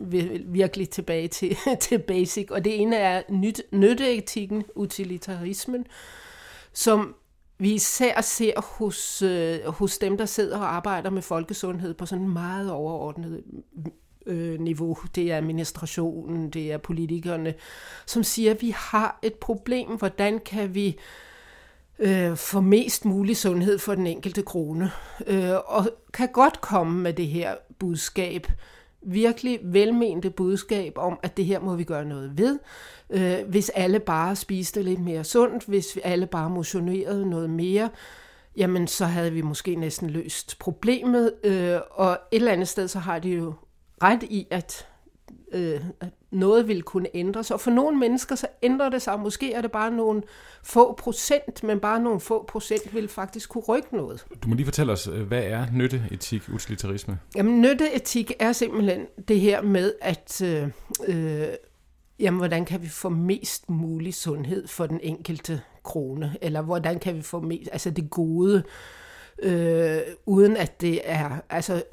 virkelig 0.45 0.89
tilbage 0.89 1.27
til, 1.27 1.57
til 1.81 1.99
basic. 1.99 2.47
Og 2.51 2.65
det 2.65 2.81
ene 2.81 2.95
er 2.95 3.21
nyt, 3.29 3.61
nytteetikken, 3.71 4.63
utilitarismen, 4.75 5.85
som 6.73 7.15
vi 7.57 7.73
især 7.73 8.21
ser 8.21 8.61
hos, 8.61 9.21
øh, 9.21 9.59
hos 9.65 9.97
dem, 9.97 10.17
der 10.17 10.25
sidder 10.25 10.57
og 10.57 10.75
arbejder 10.75 11.09
med 11.09 11.21
folkesundhed 11.21 11.93
på 11.93 12.05
sådan 12.05 12.25
en 12.25 12.33
meget 12.33 12.71
overordnet 12.71 13.43
øh, 14.25 14.59
niveau. 14.59 14.97
Det 15.15 15.31
er 15.31 15.37
administrationen, 15.37 16.49
det 16.49 16.71
er 16.71 16.77
politikerne, 16.77 17.53
som 18.05 18.23
siger, 18.23 18.51
at 18.51 18.61
vi 18.61 18.73
har 18.77 19.19
et 19.21 19.33
problem. 19.33 19.89
Hvordan 19.89 20.39
kan 20.39 20.75
vi 20.75 20.97
øh, 21.99 22.35
få 22.35 22.61
mest 22.61 23.05
mulig 23.05 23.37
sundhed 23.37 23.79
for 23.79 23.95
den 23.95 24.07
enkelte 24.07 24.41
krone? 24.41 24.91
Øh, 25.27 25.55
og 25.65 25.89
kan 26.13 26.29
godt 26.33 26.61
komme 26.61 26.99
med 27.01 27.13
det 27.13 27.27
her 27.27 27.55
budskab, 27.79 28.47
virkelig 29.05 29.59
velmente 29.63 30.29
budskab 30.29 30.93
om, 30.97 31.19
at 31.23 31.37
det 31.37 31.45
her 31.45 31.59
må 31.59 31.75
vi 31.75 31.83
gøre 31.83 32.05
noget 32.05 32.37
ved. 32.37 32.59
Øh, 33.09 33.49
hvis 33.49 33.69
alle 33.69 33.99
bare 33.99 34.35
spiste 34.35 34.81
lidt 34.81 34.99
mere 34.99 35.23
sundt, 35.23 35.65
hvis 35.65 35.95
vi 35.95 36.01
alle 36.03 36.25
bare 36.25 36.49
motionerede 36.49 37.29
noget 37.29 37.49
mere, 37.49 37.89
jamen 38.57 38.87
så 38.87 39.05
havde 39.05 39.33
vi 39.33 39.41
måske 39.41 39.75
næsten 39.75 40.09
løst 40.09 40.59
problemet. 40.59 41.33
Øh, 41.43 41.79
og 41.91 42.11
et 42.31 42.37
eller 42.37 42.51
andet 42.51 42.67
sted, 42.67 42.87
så 42.87 42.99
har 42.99 43.19
de 43.19 43.29
jo 43.29 43.53
ret 44.03 44.23
i, 44.23 44.47
at, 44.51 44.87
øh, 45.51 45.81
noget 46.31 46.67
vil 46.67 46.83
kunne 46.83 47.07
ændre 47.13 47.43
sig. 47.43 47.53
Og 47.53 47.61
for 47.61 47.71
nogle 47.71 47.97
mennesker, 47.97 48.35
så 48.35 48.47
ændrer 48.63 48.89
det 48.89 49.01
sig. 49.01 49.19
Måske 49.19 49.53
er 49.53 49.61
det 49.61 49.71
bare 49.71 49.91
nogle 49.91 50.21
få 50.63 50.93
procent, 50.93 51.63
men 51.63 51.79
bare 51.79 51.99
nogle 51.99 52.19
få 52.19 52.45
procent 52.47 52.95
vil 52.95 53.07
faktisk 53.07 53.49
kunne 53.49 53.63
rykke 53.63 53.95
noget. 53.95 54.25
Du 54.43 54.47
må 54.47 54.55
lige 54.55 54.65
fortælle 54.65 54.93
os, 54.93 55.07
øh, 55.07 55.27
hvad 55.27 55.43
er 55.43 55.65
nytteetik, 55.73 56.49
utilitarisme? 56.53 57.19
Jamen, 57.35 57.61
nytteetik 57.61 58.31
er 58.39 58.51
simpelthen 58.51 59.05
det 59.27 59.39
her 59.39 59.61
med, 59.61 59.93
at 60.01 60.41
øh, 60.41 60.67
øh, 61.07 61.47
jamen, 62.19 62.37
hvordan 62.37 62.65
kan 62.65 62.81
vi 62.81 62.87
få 62.87 63.09
mest 63.09 63.69
mulig 63.69 64.13
sundhed 64.13 64.67
for 64.67 64.85
den 64.85 64.99
enkelte 65.03 65.61
krone? 65.83 66.37
Eller 66.41 66.61
hvordan 66.61 66.99
kan 66.99 67.15
vi 67.15 67.21
få 67.21 67.39
mest, 67.39 67.69
altså 67.71 67.91
det 67.91 68.09
gode, 68.09 68.63
øh, 69.39 69.99
uden 70.25 70.57
at 70.57 70.81
det 70.81 71.01
er, 71.03 71.41
altså 71.49 71.83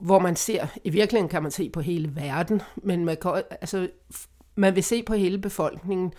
hvor 0.00 0.18
man 0.18 0.36
ser, 0.36 0.66
i 0.84 0.90
virkeligheden 0.90 1.28
kan 1.28 1.42
man 1.42 1.50
se 1.50 1.70
på 1.70 1.80
hele 1.80 2.10
verden, 2.14 2.62
men 2.76 3.04
man, 3.04 3.16
kan, 3.22 3.42
altså, 3.60 3.88
man 4.54 4.74
vil 4.74 4.84
se 4.84 5.02
på 5.02 5.14
hele 5.14 5.38
befolkningen 5.38 6.12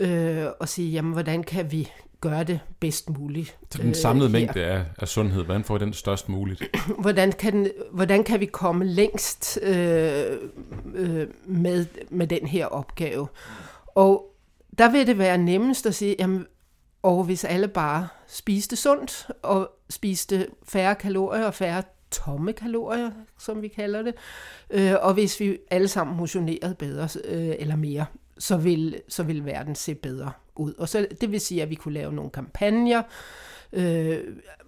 øh, 0.00 0.46
og 0.60 0.68
sige, 0.68 0.90
jamen, 0.90 1.12
hvordan 1.12 1.42
kan 1.42 1.72
vi 1.72 1.90
gøre 2.20 2.44
det 2.44 2.60
bedst 2.80 3.10
muligt. 3.10 3.56
Så 3.70 3.82
den 3.82 3.94
samlede 3.94 4.26
øh, 4.28 4.32
mængde 4.32 4.64
af, 4.64 4.84
af 4.98 5.08
sundhed, 5.08 5.44
hvordan 5.44 5.64
får 5.64 5.78
vi 5.78 5.84
den 5.84 5.92
størst 5.92 6.28
muligt? 6.28 6.62
hvordan, 7.02 7.32
kan 7.32 7.52
den, 7.52 7.68
hvordan 7.92 8.24
kan 8.24 8.40
vi 8.40 8.46
komme 8.46 8.84
længst 8.84 9.58
øh, 9.62 10.36
øh, 10.94 11.26
med, 11.44 11.86
med 12.10 12.26
den 12.26 12.46
her 12.46 12.66
opgave? 12.66 13.28
Og 13.94 14.34
der 14.78 14.90
vil 14.90 15.06
det 15.06 15.18
være 15.18 15.38
nemmest 15.38 15.86
at 15.86 15.94
sige, 15.94 16.16
jamen, 16.18 16.46
og 17.02 17.24
hvis 17.24 17.44
alle 17.44 17.68
bare 17.68 18.08
spiste 18.26 18.76
sundt, 18.76 19.28
og 19.42 19.70
spiste 19.90 20.46
færre 20.68 20.94
kalorier 20.94 21.46
og 21.46 21.54
færre 21.54 21.82
tomme 22.10 22.52
kalorier, 22.52 23.10
som 23.38 23.62
vi 23.62 23.68
kalder 23.68 24.02
det. 24.02 24.14
Øh, 24.70 24.92
og 25.00 25.14
hvis 25.14 25.40
vi 25.40 25.58
alle 25.70 25.88
sammen 25.88 26.16
motionerede 26.16 26.74
bedre 26.74 27.08
øh, 27.24 27.54
eller 27.58 27.76
mere, 27.76 28.06
så 28.38 28.56
vil, 28.56 29.00
så 29.08 29.22
vil 29.22 29.44
verden 29.44 29.74
se 29.74 29.94
bedre 29.94 30.32
ud. 30.56 30.74
Og 30.74 30.88
så, 30.88 31.06
det 31.20 31.32
vil 31.32 31.40
sige, 31.40 31.62
at 31.62 31.70
vi 31.70 31.74
kunne 31.74 31.94
lave 31.94 32.12
nogle 32.12 32.30
kampagner, 32.30 33.02
øh, 33.72 34.18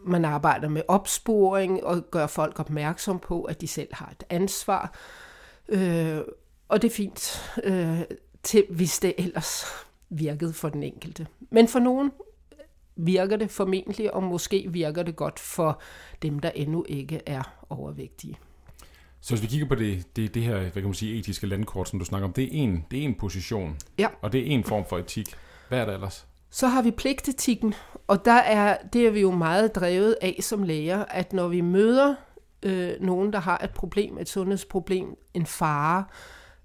man 0.05 0.25
arbejder 0.25 0.69
med 0.69 0.83
opsporing 0.89 1.85
og 1.85 2.11
gør 2.11 2.27
folk 2.27 2.61
opmærksom 2.61 3.19
på, 3.19 3.43
at 3.43 3.61
de 3.61 3.69
selv 3.69 3.89
har 3.93 4.09
et 4.11 4.25
ansvar. 4.31 4.95
Øh, 5.69 6.19
og 6.69 6.83
det 6.83 6.91
er 6.91 6.95
fint, 6.95 7.53
øh, 7.65 8.01
til, 8.43 8.65
hvis 8.71 8.99
det 8.99 9.15
ellers 9.19 9.65
virkede 10.09 10.53
for 10.53 10.69
den 10.69 10.83
enkelte. 10.83 11.27
Men 11.51 11.69
for 11.69 11.79
nogen 11.79 12.11
virker 12.97 13.37
det 13.37 13.51
formentlig, 13.51 14.15
og 14.15 14.23
måske 14.23 14.73
virker 14.73 15.03
det 15.03 15.17
godt 15.17 15.39
for 15.39 15.81
dem, 16.23 16.39
der 16.39 16.51
endnu 16.51 16.85
ikke 16.89 17.21
er 17.27 17.43
overvægtige. 17.71 18.39
Så 19.21 19.35
hvis 19.35 19.43
vi 19.43 19.47
kigger 19.47 19.69
på 19.69 19.75
det, 19.75 20.17
det, 20.17 20.35
det 20.35 20.43
her 20.43 20.59
hvad 20.59 20.71
kan 20.71 20.85
man 20.85 20.95
sige, 20.95 21.19
etiske 21.19 21.47
landkort, 21.47 21.89
som 21.89 21.99
du 21.99 22.05
snakker 22.05 22.29
om, 22.29 22.33
det 22.33 22.45
er 22.45 22.49
en, 22.51 22.87
det 22.91 22.99
er 22.99 23.05
en 23.05 23.15
position, 23.15 23.77
ja. 23.99 24.09
og 24.23 24.33
det 24.33 24.41
er 24.41 24.47
en 24.47 24.65
form 24.65 24.85
for 24.89 24.99
etik. 24.99 25.35
Hvad 25.69 25.79
er 25.79 25.85
der 25.85 25.93
ellers? 25.95 26.27
Så 26.51 26.67
har 26.67 26.83
vi 26.83 26.91
pligtetikken, 26.91 27.75
og 28.07 28.25
der 28.25 28.33
er, 28.33 28.77
det 28.93 29.07
er 29.07 29.11
vi 29.11 29.21
jo 29.21 29.31
meget 29.31 29.75
drevet 29.75 30.17
af 30.21 30.37
som 30.41 30.63
læger, 30.63 31.05
at 31.05 31.33
når 31.33 31.49
vi 31.49 31.61
møder 31.61 32.15
øh, 32.63 32.93
nogen, 33.01 33.33
der 33.33 33.39
har 33.39 33.59
et 33.65 33.71
problem, 33.71 34.19
et 34.19 34.29
sundhedsproblem, 34.29 35.17
en 35.35 35.47
fare, 35.47 36.05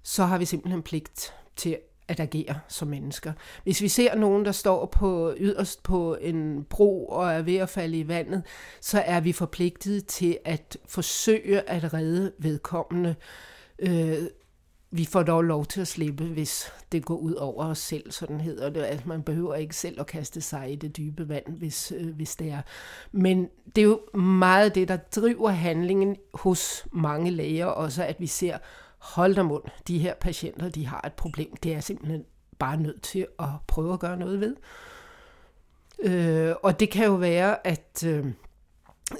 så 0.02 0.24
har 0.24 0.38
vi 0.38 0.44
simpelthen 0.44 0.82
pligt 0.82 1.34
til 1.56 1.78
at 2.08 2.20
agere 2.20 2.58
som 2.68 2.88
mennesker. 2.88 3.32
Hvis 3.64 3.82
vi 3.82 3.88
ser 3.88 4.14
nogen, 4.14 4.44
der 4.44 4.52
står 4.52 4.86
på 4.86 5.34
yderst 5.36 5.82
på 5.82 6.16
en 6.20 6.64
bro 6.64 7.06
og 7.06 7.32
er 7.32 7.42
ved 7.42 7.56
at 7.56 7.68
falde 7.68 7.98
i 7.98 8.08
vandet, 8.08 8.42
så 8.80 9.00
er 9.00 9.20
vi 9.20 9.32
forpligtet 9.32 10.06
til 10.06 10.38
at 10.44 10.76
forsøge 10.86 11.70
at 11.70 11.94
redde 11.94 12.32
vedkommende. 12.38 13.14
Øh, 13.78 14.18
vi 14.90 15.04
får 15.04 15.22
dog 15.22 15.42
lov 15.42 15.66
til 15.66 15.80
at 15.80 15.88
slippe, 15.88 16.24
hvis 16.24 16.72
det 16.92 17.04
går 17.04 17.16
ud 17.16 17.34
over 17.34 17.64
os 17.64 17.78
selv, 17.78 18.10
sådan 18.10 18.40
hedder 18.40 18.70
det. 18.70 18.82
Altså, 18.82 19.08
man 19.08 19.22
behøver 19.22 19.54
ikke 19.54 19.76
selv 19.76 20.00
at 20.00 20.06
kaste 20.06 20.40
sig 20.40 20.72
i 20.72 20.76
det 20.76 20.96
dybe 20.96 21.28
vand, 21.28 21.58
hvis, 21.58 21.92
øh, 21.96 22.14
hvis 22.14 22.36
det 22.36 22.50
er. 22.50 22.62
Men 23.12 23.48
det 23.76 23.82
er 23.82 23.86
jo 23.86 24.18
meget 24.18 24.74
det, 24.74 24.88
der 24.88 24.96
driver 24.96 25.50
handlingen 25.50 26.16
hos 26.34 26.86
mange 26.92 27.30
læger, 27.30 27.66
også 27.66 28.04
at 28.04 28.20
vi 28.20 28.26
ser, 28.26 28.58
hold 28.98 29.34
da 29.34 29.42
mund, 29.42 29.62
de 29.88 29.98
her 29.98 30.14
patienter, 30.14 30.68
de 30.68 30.86
har 30.86 31.02
et 31.06 31.12
problem. 31.12 31.56
Det 31.62 31.74
er 31.74 31.80
simpelthen 31.80 32.24
bare 32.58 32.76
nødt 32.76 33.02
til 33.02 33.26
at 33.38 33.48
prøve 33.66 33.92
at 33.92 34.00
gøre 34.00 34.16
noget 34.16 34.40
ved. 34.40 34.56
Øh, 35.98 36.54
og 36.62 36.80
det 36.80 36.90
kan 36.90 37.06
jo 37.06 37.14
være, 37.14 37.66
at... 37.66 38.04
Øh, 38.06 38.26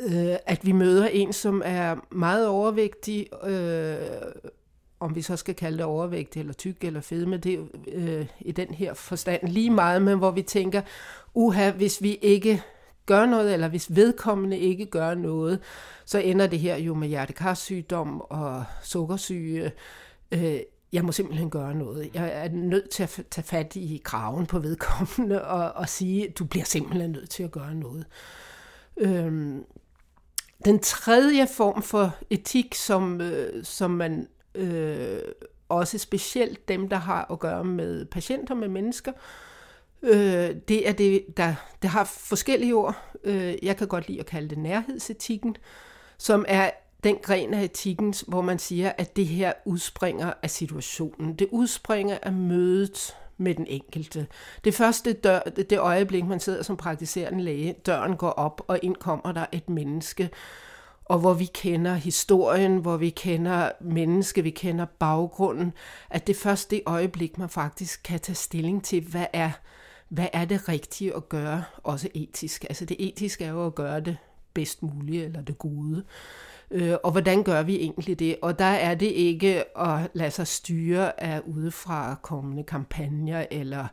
øh 0.01 0.37
at 0.47 0.67
vi 0.67 0.73
møder 0.73 1.07
en, 1.07 1.33
som 1.33 1.63
er 1.65 1.97
meget 2.11 2.49
overvægtig, 2.49 3.27
øh, 3.45 3.97
om 5.01 5.15
vi 5.15 5.23
så 5.23 5.37
skal 5.37 5.55
kalde 5.55 5.79
det 5.79 5.85
overvægt 5.85 6.37
eller 6.37 6.53
tyk 6.53 6.85
eller 6.85 7.01
fedme, 7.01 7.37
det 7.37 7.55
er 7.55 7.65
øh, 7.93 8.27
i 8.41 8.53
den 8.53 8.75
her 8.75 8.95
forstand 8.95 9.49
lige 9.49 9.71
meget, 9.71 10.03
men 10.03 10.19
hvor 10.19 10.31
vi 10.31 10.43
tænker, 10.43 10.83
uha, 11.35 11.71
hvis 11.71 12.03
vi 12.03 12.15
ikke 12.15 12.63
gør 13.09 13.27
noget, 13.27 13.53
eller 13.53 13.69
hvis 13.69 13.97
vedkommende 13.97 14.59
ikke 14.59 14.87
gør 14.87 15.15
noget, 15.15 15.61
så 16.05 16.19
ender 16.19 16.47
det 16.47 16.59
her 16.59 16.77
jo 16.77 16.95
med 16.95 17.09
hjertekarsygdom 17.09 18.21
og 18.21 18.65
sukkersyge. 18.83 19.73
Øh, 20.33 20.61
jeg 20.93 21.05
må 21.05 21.13
simpelthen 21.13 21.51
gøre 21.51 21.75
noget. 21.75 22.11
Jeg 22.15 22.31
er 22.35 22.49
nødt 22.49 22.91
til 22.91 23.03
at 23.03 23.21
tage 23.31 23.45
fat 23.45 23.77
i 23.77 24.01
kraven 24.05 24.47
på 24.47 24.59
vedkommende 24.59 25.45
og, 25.45 25.73
og 25.73 25.89
sige, 25.89 26.29
du 26.39 26.45
bliver 26.45 26.65
simpelthen 26.65 27.11
nødt 27.11 27.31
til 27.31 27.43
at 27.43 27.51
gøre 27.51 27.75
noget. 27.75 28.07
Øhm, 28.97 29.65
den 30.65 30.79
tredje 30.79 31.47
form 31.57 31.83
for 31.83 32.17
etik, 32.31 32.75
som, 32.75 33.21
øh, 33.21 33.65
som 33.65 33.91
man 33.91 34.29
øh, 34.55 35.21
også 35.69 35.99
specielt 35.99 36.69
dem, 36.69 36.89
der 36.89 36.97
har 36.97 37.33
at 37.33 37.39
gøre 37.39 37.65
med 37.65 38.05
patienter, 38.05 38.55
med 38.55 38.69
mennesker. 38.69 39.13
Øh, 39.13 39.48
Øh, 40.03 40.51
det 40.69 40.89
er 40.89 40.93
det, 40.93 41.25
der, 41.37 41.55
der 41.83 41.89
har 41.89 42.05
forskellige 42.05 42.75
ord. 42.75 42.97
Øh, 43.25 43.55
jeg 43.63 43.77
kan 43.77 43.89
godt 43.89 44.09
lide 44.09 44.21
at 44.21 44.27
kalde 44.27 44.49
det 44.49 44.59
nærhedsetikken, 44.59 45.57
som 46.19 46.45
er 46.49 46.71
den 47.05 47.17
gren 47.23 47.55
af 47.55 47.65
etikken, 47.65 48.15
hvor 48.29 48.43
man 48.43 48.59
siger, 48.59 48.93
at 48.99 49.17
det 49.17 49.27
her 49.27 49.53
udspringer 49.65 50.33
af 50.43 50.51
situationen. 50.51 51.35
Det 51.35 51.49
udspringer 51.51 52.19
af 52.23 52.33
mødet 52.33 53.17
med 53.37 53.55
den 53.55 53.67
enkelte. 53.67 54.27
Det 54.65 54.75
første 54.75 55.13
dør, 55.13 55.41
det 55.41 55.79
øjeblik, 55.79 56.25
man 56.25 56.41
sidder 56.41 56.63
som 56.63 56.77
praktiserende 56.77 57.45
læge, 57.45 57.73
døren 57.87 58.17
går 58.17 58.31
op, 58.31 58.63
og 58.69 58.79
ind 58.83 58.97
kommer 58.97 59.33
der 59.33 59.47
et 59.53 59.69
menneske, 59.69 60.31
og 61.05 61.19
hvor 61.19 61.35
vi 61.35 61.45
kender 61.45 61.95
historien, 61.95 62.77
hvor 62.77 62.97
vi 62.97 63.11
kender 63.11 63.71
menneske, 63.81 64.43
vi 64.43 64.51
kender 64.51 64.85
baggrunden, 64.85 65.73
at 66.11 66.27
det 66.27 66.37
første 66.37 66.77
det 66.77 66.83
øjeblik, 66.87 67.39
man 67.39 67.49
faktisk 67.49 68.01
kan 68.05 68.21
tage 68.21 68.37
stilling 68.37 68.85
til, 68.85 69.01
hvad 69.01 69.27
er, 69.33 69.51
hvad 70.09 70.29
er 70.33 70.45
det 70.45 70.69
rigtige 70.69 71.17
at 71.17 71.29
gøre, 71.29 71.65
også 71.83 72.09
etisk. 72.15 72.65
Altså 72.65 72.85
det 72.85 72.97
etiske 72.99 73.45
er 73.45 73.51
jo 73.51 73.67
at 73.67 73.75
gøre 73.75 74.01
det 74.01 74.17
bedst 74.55 74.83
muligt, 74.83 75.25
eller 75.25 75.41
det 75.41 75.59
gode. 75.59 76.05
Øh, 76.71 76.95
og 77.05 77.13
hvordan 77.13 77.43
gør 77.43 77.63
vi 77.63 77.77
egentlig 77.77 78.19
det? 78.19 78.37
Og 78.43 78.59
der 78.59 78.65
er 78.65 78.95
det 78.95 79.07
ikke 79.07 79.79
at 79.79 80.09
lade 80.13 80.31
sig 80.31 80.47
styre 80.47 81.23
af 81.23 81.41
udefra 81.47 82.15
kommende 82.23 82.63
kampagner, 82.63 83.47
eller 83.51 83.87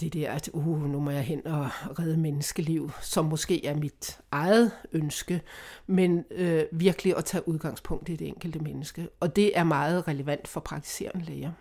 det 0.00 0.12
der, 0.12 0.32
at 0.32 0.50
uh, 0.52 0.90
nu 0.92 1.00
må 1.00 1.10
jeg 1.10 1.22
hen 1.22 1.46
og 1.46 1.68
redde 1.98 2.16
menneskeliv, 2.16 2.90
som 3.02 3.24
måske 3.24 3.66
er 3.66 3.74
mit 3.74 4.18
eget 4.32 4.72
ønske, 4.92 5.40
men 5.86 6.24
øh, 6.30 6.62
virkelig 6.72 7.16
at 7.16 7.24
tage 7.24 7.48
udgangspunkt 7.48 8.08
i 8.08 8.16
det 8.16 8.28
enkelte 8.28 8.58
menneske. 8.58 9.08
Og 9.20 9.36
det 9.36 9.58
er 9.58 9.64
meget 9.64 10.08
relevant 10.08 10.48
for 10.48 10.60
praktiserende 10.60 11.24
læger, 11.24 11.52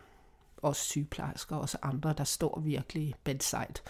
også 0.57 0.81
sygeplejersker, 0.81 1.55
og 1.55 1.61
også 1.61 1.77
andre, 1.81 2.13
der 2.17 2.23
står 2.23 2.61
virkelig 2.65 3.15
bedside 3.23 3.81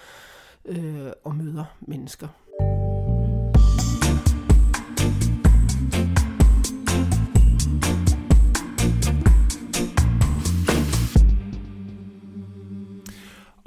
øh, 0.66 1.12
og 1.24 1.36
møder 1.36 1.66
mennesker. 1.82 2.28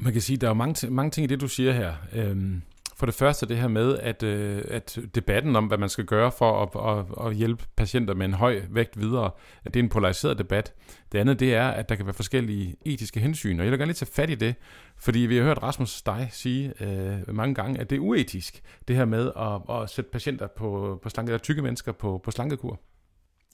Man 0.02 0.12
kan 0.12 0.22
sige, 0.22 0.34
at 0.34 0.40
der 0.40 0.48
er 0.48 0.54
mange, 0.54 0.90
mange 0.90 1.10
ting 1.10 1.24
i 1.24 1.26
det, 1.26 1.40
du 1.40 1.48
siger 1.48 1.72
her. 1.72 1.94
Øhm, 2.12 2.62
for 3.00 3.06
det 3.06 3.14
første 3.14 3.46
det 3.46 3.56
her 3.56 3.68
med, 3.68 3.98
at, 3.98 4.22
øh, 4.22 4.64
at 4.68 4.98
debatten 5.14 5.56
om, 5.56 5.66
hvad 5.66 5.78
man 5.78 5.88
skal 5.88 6.04
gøre 6.04 6.32
for 6.32 6.62
at, 6.62 6.98
at, 6.98 7.26
at 7.26 7.36
hjælpe 7.36 7.64
patienter 7.76 8.14
med 8.14 8.26
en 8.26 8.34
høj 8.34 8.62
vægt 8.70 9.00
videre, 9.00 9.30
at 9.64 9.74
det 9.74 9.80
er 9.80 9.84
en 9.84 9.88
polariseret 9.88 10.38
debat. 10.38 10.74
Det 11.12 11.18
andet, 11.18 11.40
det 11.40 11.54
er, 11.54 11.68
at 11.68 11.88
der 11.88 11.94
kan 11.94 12.06
være 12.06 12.14
forskellige 12.14 12.76
etiske 12.84 13.20
hensyn, 13.20 13.58
og 13.58 13.64
jeg 13.64 13.70
vil 13.70 13.78
gerne 13.78 13.88
lige 13.88 13.96
tage 13.96 14.12
fat 14.12 14.30
i 14.30 14.34
det, 14.34 14.54
fordi 14.96 15.18
vi 15.18 15.36
har 15.36 15.44
hørt 15.44 15.62
Rasmus 15.62 16.02
dig 16.02 16.28
sige 16.32 16.72
øh, 16.80 17.34
mange 17.34 17.54
gange, 17.54 17.80
at 17.80 17.90
det 17.90 17.96
er 17.96 18.00
uetisk, 18.00 18.62
det 18.88 18.96
her 18.96 19.04
med 19.04 19.32
at, 19.36 19.82
at 19.82 19.90
sætte 19.90 20.10
patienter 20.10 20.46
på, 20.46 20.98
på 21.02 21.08
slanke, 21.08 21.30
eller 21.30 21.38
tykke 21.38 21.62
mennesker 21.62 21.92
på, 21.92 22.20
på 22.24 22.30
slankekur. 22.30 22.80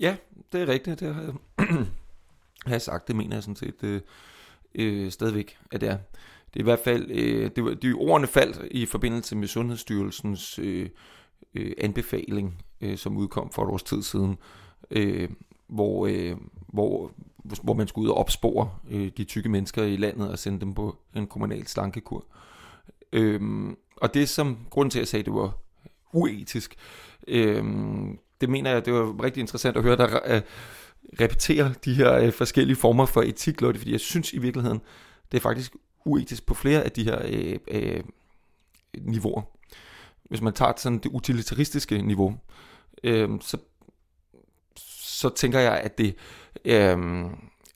Ja, 0.01 0.17
det 0.53 0.63
er 0.63 0.69
rigtigt. 0.69 1.01
Det 1.01 1.15
har 1.15 1.23
jeg, 1.23 1.33
har 2.67 2.75
jeg 2.75 2.83
sagt. 2.83 3.09
Det 3.09 3.17
mener 3.17 3.37
jeg 3.37 3.43
sådan 3.43 3.57
set 3.57 3.85
øh, 3.85 4.01
øh, 4.75 5.11
stadigvæk, 5.11 5.59
at 5.73 5.81
det 5.81 5.89
er 5.89 5.99
det 6.57 6.61
er 6.63 6.65
i 6.65 6.71
hvert 6.71 6.85
fald, 6.85 7.11
øh, 7.11 7.51
det 7.57 7.65
var, 7.65 7.75
de 7.75 7.93
ordene 7.93 8.27
faldt 8.27 8.69
i 8.71 8.87
forbindelse 8.87 9.37
med 9.37 9.49
Sundhedsstyrelsens 9.49 10.59
øh, 10.59 10.89
øh, 11.55 11.73
anbefaling, 11.79 12.65
øh, 12.81 12.99
som 12.99 13.17
udkom 13.17 13.51
for 13.53 13.63
et 13.63 13.71
års 13.71 13.83
tid 13.83 14.03
siden, 14.03 14.37
øh, 14.91 15.29
hvor, 15.69 16.07
øh, 16.07 16.37
hvor, 16.69 17.13
hvor 17.63 17.75
man 17.75 17.89
skulle 17.89 18.05
ud 18.05 18.11
og 18.11 18.19
opspore 18.19 18.71
øh, 18.91 19.11
de 19.17 19.25
tykke 19.25 19.49
mennesker 19.49 19.83
i 19.83 19.97
landet 19.97 20.31
og 20.31 20.39
sende 20.39 20.61
dem 20.61 20.75
på 20.75 20.97
en 21.17 21.27
kommunal 21.27 21.67
slankekur. 21.67 22.25
Øh, 23.13 23.41
og 23.97 24.15
det 24.15 24.29
som, 24.29 24.59
grunden 24.71 24.91
til 24.91 24.99
at 24.99 25.01
jeg 25.01 25.09
sagde, 25.09 25.21
at 25.21 25.27
det 25.27 25.35
var 25.35 25.59
uetisk, 26.13 26.77
øh, 27.29 27.65
det 28.41 28.49
mener 28.49 28.71
jeg, 28.71 28.87
det 28.87 28.93
var 28.93 29.25
rigtig 29.25 29.41
interessant 29.41 29.77
at 29.77 29.83
høre 29.83 29.97
dig 29.97 30.21
øh, 30.27 30.43
repetere 31.21 31.75
de 31.85 31.95
her 31.95 32.15
øh, 32.15 32.33
forskellige 32.33 32.77
former 32.77 33.07
for 33.07 33.23
etik, 33.23 33.61
Lotte, 33.61 33.81
fordi 33.81 33.93
jeg 33.93 34.01
synes 34.01 34.33
i 34.33 34.39
virkeligheden, 34.39 34.81
det 35.33 35.39
er 35.39 35.43
faktisk 35.43 35.77
uetisk 36.07 36.47
på 36.47 36.55
flere 36.55 36.83
af 36.83 36.93
de 36.93 37.05
her 37.05 37.23
øh, 37.25 37.59
øh, 37.69 38.05
niveauer. 39.01 39.43
Hvis 40.25 40.41
man 40.41 40.53
tager 40.53 40.73
sådan 40.77 40.99
det 40.99 41.11
utilitaristiske 41.13 42.03
niveau, 42.03 42.37
øh, 43.05 43.29
så, 43.41 43.57
så 45.01 45.29
tænker 45.29 45.61
jeg, 45.61 45.79
at 45.79 45.99
det, 45.99 46.15
øh, 46.65 47.25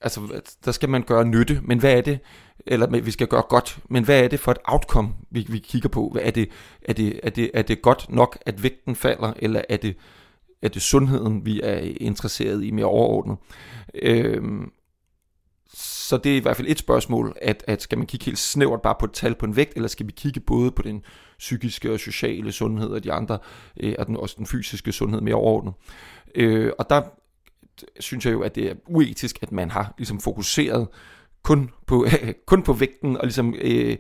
altså, 0.00 0.42
der 0.64 0.72
skal 0.72 0.88
man 0.88 1.02
gøre 1.02 1.24
nytte, 1.24 1.60
men 1.64 1.78
hvad 1.78 1.96
er 1.96 2.00
det, 2.00 2.18
eller 2.66 3.00
vi 3.00 3.10
skal 3.10 3.26
gøre 3.26 3.42
godt, 3.48 3.78
men 3.88 4.04
hvad 4.04 4.24
er 4.24 4.28
det 4.28 4.40
for 4.40 4.50
et 4.50 4.58
outcome, 4.64 5.14
vi, 5.30 5.46
vi 5.48 5.58
kigger 5.58 5.88
på? 5.88 6.08
Hvad 6.12 6.22
er, 6.22 6.30
det, 6.30 6.48
er, 6.82 6.92
det, 6.92 7.20
er, 7.22 7.30
det, 7.30 7.50
er 7.54 7.62
det 7.62 7.82
godt 7.82 8.06
nok, 8.08 8.38
at 8.46 8.62
vægten 8.62 8.96
falder, 8.96 9.32
eller 9.36 9.62
er 9.68 9.76
det, 9.76 9.96
er 10.62 10.68
det 10.68 10.82
sundheden, 10.82 11.46
vi 11.46 11.60
er 11.60 11.78
interesseret 12.00 12.64
i 12.64 12.70
mere 12.70 12.86
overordnet? 12.86 13.36
Øh, 13.94 14.42
så 16.10 16.16
det 16.16 16.32
er 16.32 16.36
i 16.36 16.40
hvert 16.40 16.56
fald 16.56 16.68
et 16.68 16.78
spørgsmål, 16.78 17.36
at, 17.42 17.64
at 17.66 17.82
skal 17.82 17.98
man 17.98 18.06
kigge 18.06 18.24
helt 18.24 18.38
snævert 18.38 18.82
bare 18.82 18.94
på 19.00 19.04
et 19.06 19.12
tal 19.12 19.34
på 19.34 19.46
en 19.46 19.56
vægt, 19.56 19.72
eller 19.76 19.88
skal 19.88 20.06
vi 20.06 20.12
kigge 20.12 20.40
både 20.40 20.70
på 20.70 20.82
den 20.82 21.02
psykiske 21.38 21.92
og 21.92 22.00
sociale 22.00 22.52
sundhed 22.52 22.88
og 22.88 23.04
de 23.04 23.12
andre, 23.12 23.38
øh, 23.80 23.94
og 23.98 24.06
den, 24.06 24.16
også 24.16 24.34
den 24.38 24.46
fysiske 24.46 24.92
sundhed 24.92 25.20
mere 25.20 25.34
overordnet. 25.34 25.74
Øh, 26.34 26.72
og 26.78 26.90
der 26.90 27.02
synes 28.00 28.26
jeg 28.26 28.32
jo, 28.32 28.40
at 28.40 28.54
det 28.54 28.70
er 28.70 28.74
uetisk, 28.86 29.38
at 29.42 29.52
man 29.52 29.70
har 29.70 29.94
ligesom 29.98 30.20
fokuseret 30.20 30.88
kun 31.42 31.70
på, 31.86 32.06
kun 32.46 32.62
på 32.62 32.72
vægten, 32.72 33.16
og 33.16 33.22
ligesom 33.22 33.54
øh, 33.60 33.96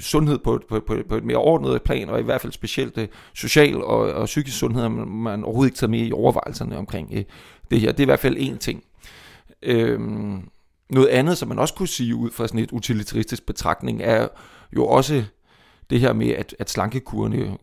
sundhed 0.00 0.38
på, 0.38 0.60
på, 0.68 0.80
på, 0.80 0.96
på 1.08 1.16
et 1.16 1.24
mere 1.24 1.38
ordnet 1.38 1.82
plan, 1.82 2.08
og 2.08 2.20
i 2.20 2.22
hvert 2.22 2.40
fald 2.40 2.52
specielt 2.52 2.98
øh, 2.98 3.08
social 3.34 3.82
og, 3.82 3.98
og 3.98 4.26
psykisk 4.26 4.58
sundhed, 4.58 4.88
man, 4.88 5.08
man 5.08 5.44
overhovedet 5.44 5.70
ikke 5.70 5.78
tager 5.78 5.90
med 5.90 6.06
i 6.06 6.12
overvejelserne 6.12 6.78
omkring 6.78 7.08
øh, 7.12 7.24
det 7.70 7.80
her. 7.80 7.92
Det 7.92 8.00
er 8.00 8.04
i 8.04 8.12
hvert 8.12 8.20
fald 8.20 8.36
en 8.38 8.58
ting. 8.58 8.84
Øhm, 9.62 10.48
noget 10.90 11.08
andet, 11.08 11.38
som 11.38 11.48
man 11.48 11.58
også 11.58 11.74
kunne 11.74 11.88
sige 11.88 12.14
ud 12.14 12.30
fra 12.30 12.46
sådan 12.46 12.60
et 12.60 12.72
utilitaristisk 12.72 13.46
betragtning, 13.46 14.02
er 14.02 14.28
jo 14.76 14.86
også 14.86 15.24
det 15.90 16.00
her 16.00 16.12
med, 16.12 16.28
at, 16.28 16.56
at 16.58 16.70
slankekurene, 16.70 17.58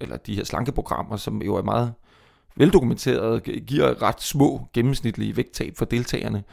eller 0.00 0.16
de 0.16 0.34
her 0.34 0.44
slankeprogrammer, 0.44 1.16
som 1.16 1.42
jo 1.42 1.54
er 1.54 1.62
meget 1.62 1.94
veldokumenteret, 2.56 3.42
giver 3.66 4.02
ret 4.02 4.22
små 4.22 4.68
gennemsnitlige 4.74 5.36
vægttab 5.36 5.76
for 5.76 5.84
deltagerne, 5.84 6.44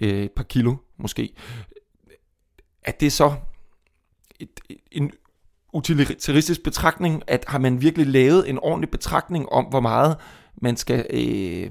øh, 0.00 0.22
et 0.22 0.32
par 0.32 0.44
kilo 0.44 0.76
måske, 0.98 1.34
at 2.84 3.00
det 3.00 3.12
så 3.12 3.34
et, 4.40 4.60
en 4.92 5.12
utilitaristisk 5.72 6.62
betragtning, 6.62 7.22
at 7.26 7.44
har 7.48 7.58
man 7.58 7.82
virkelig 7.82 8.06
lavet 8.06 8.50
en 8.50 8.58
ordentlig 8.58 8.90
betragtning 8.90 9.48
om, 9.48 9.64
hvor 9.64 9.80
meget 9.80 10.16
man 10.62 10.76
skal 10.76 11.06
øh, 11.10 11.70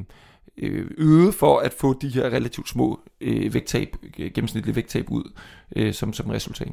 Øh, 0.57 0.87
øget 0.97 1.35
for 1.35 1.59
at 1.59 1.73
få 1.73 1.93
de 1.93 2.09
her 2.09 2.25
relativt 2.25 2.69
små 2.69 2.99
øh, 3.21 3.53
vægttab, 3.53 3.95
gennemsnitlige 4.15 4.75
vægttab 4.75 5.11
ud 5.11 5.31
øh, 5.75 5.93
som, 5.93 6.13
som 6.13 6.29
resultat. 6.29 6.71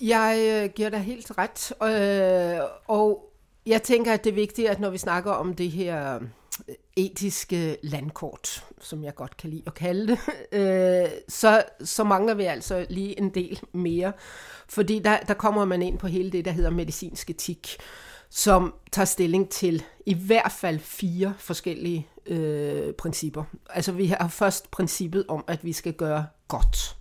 Jeg 0.00 0.62
øh, 0.64 0.70
giver 0.74 0.88
dig 0.88 1.00
helt 1.00 1.32
ret, 1.38 1.72
øh, 1.82 2.60
og 2.86 3.32
jeg 3.66 3.82
tænker, 3.82 4.12
at 4.12 4.24
det 4.24 4.30
er 4.30 4.34
vigtigt, 4.34 4.68
at 4.68 4.80
når 4.80 4.90
vi 4.90 4.98
snakker 4.98 5.32
om 5.32 5.54
det 5.54 5.70
her 5.70 6.14
øh, 6.68 6.74
etiske 6.96 7.76
landkort, 7.82 8.64
som 8.80 9.04
jeg 9.04 9.14
godt 9.14 9.36
kan 9.36 9.50
lide 9.50 9.62
at 9.66 9.74
kalde 9.74 10.06
det, 10.06 10.18
øh, 10.58 11.08
så, 11.28 11.62
så 11.84 12.04
mangler 12.04 12.34
vi 12.34 12.44
altså 12.44 12.86
lige 12.90 13.18
en 13.18 13.30
del 13.30 13.60
mere. 13.72 14.12
Fordi 14.68 14.98
der, 14.98 15.18
der 15.18 15.34
kommer 15.34 15.64
man 15.64 15.82
ind 15.82 15.98
på 15.98 16.06
hele 16.06 16.32
det, 16.32 16.44
der 16.44 16.50
hedder 16.50 16.70
medicinsk 16.70 17.30
etik, 17.30 17.76
som 18.30 18.74
tager 18.92 19.06
stilling 19.06 19.48
til 19.48 19.84
i 20.06 20.14
hvert 20.14 20.52
fald 20.52 20.78
fire 20.78 21.34
forskellige 21.38 22.06
øh, 22.26 22.92
principper. 22.92 23.44
Altså 23.70 23.92
vi 23.92 24.06
har 24.06 24.28
først 24.28 24.70
princippet 24.70 25.24
om, 25.28 25.44
at 25.46 25.64
vi 25.64 25.72
skal 25.72 25.92
gøre 25.92 26.26
godt. 26.48 26.96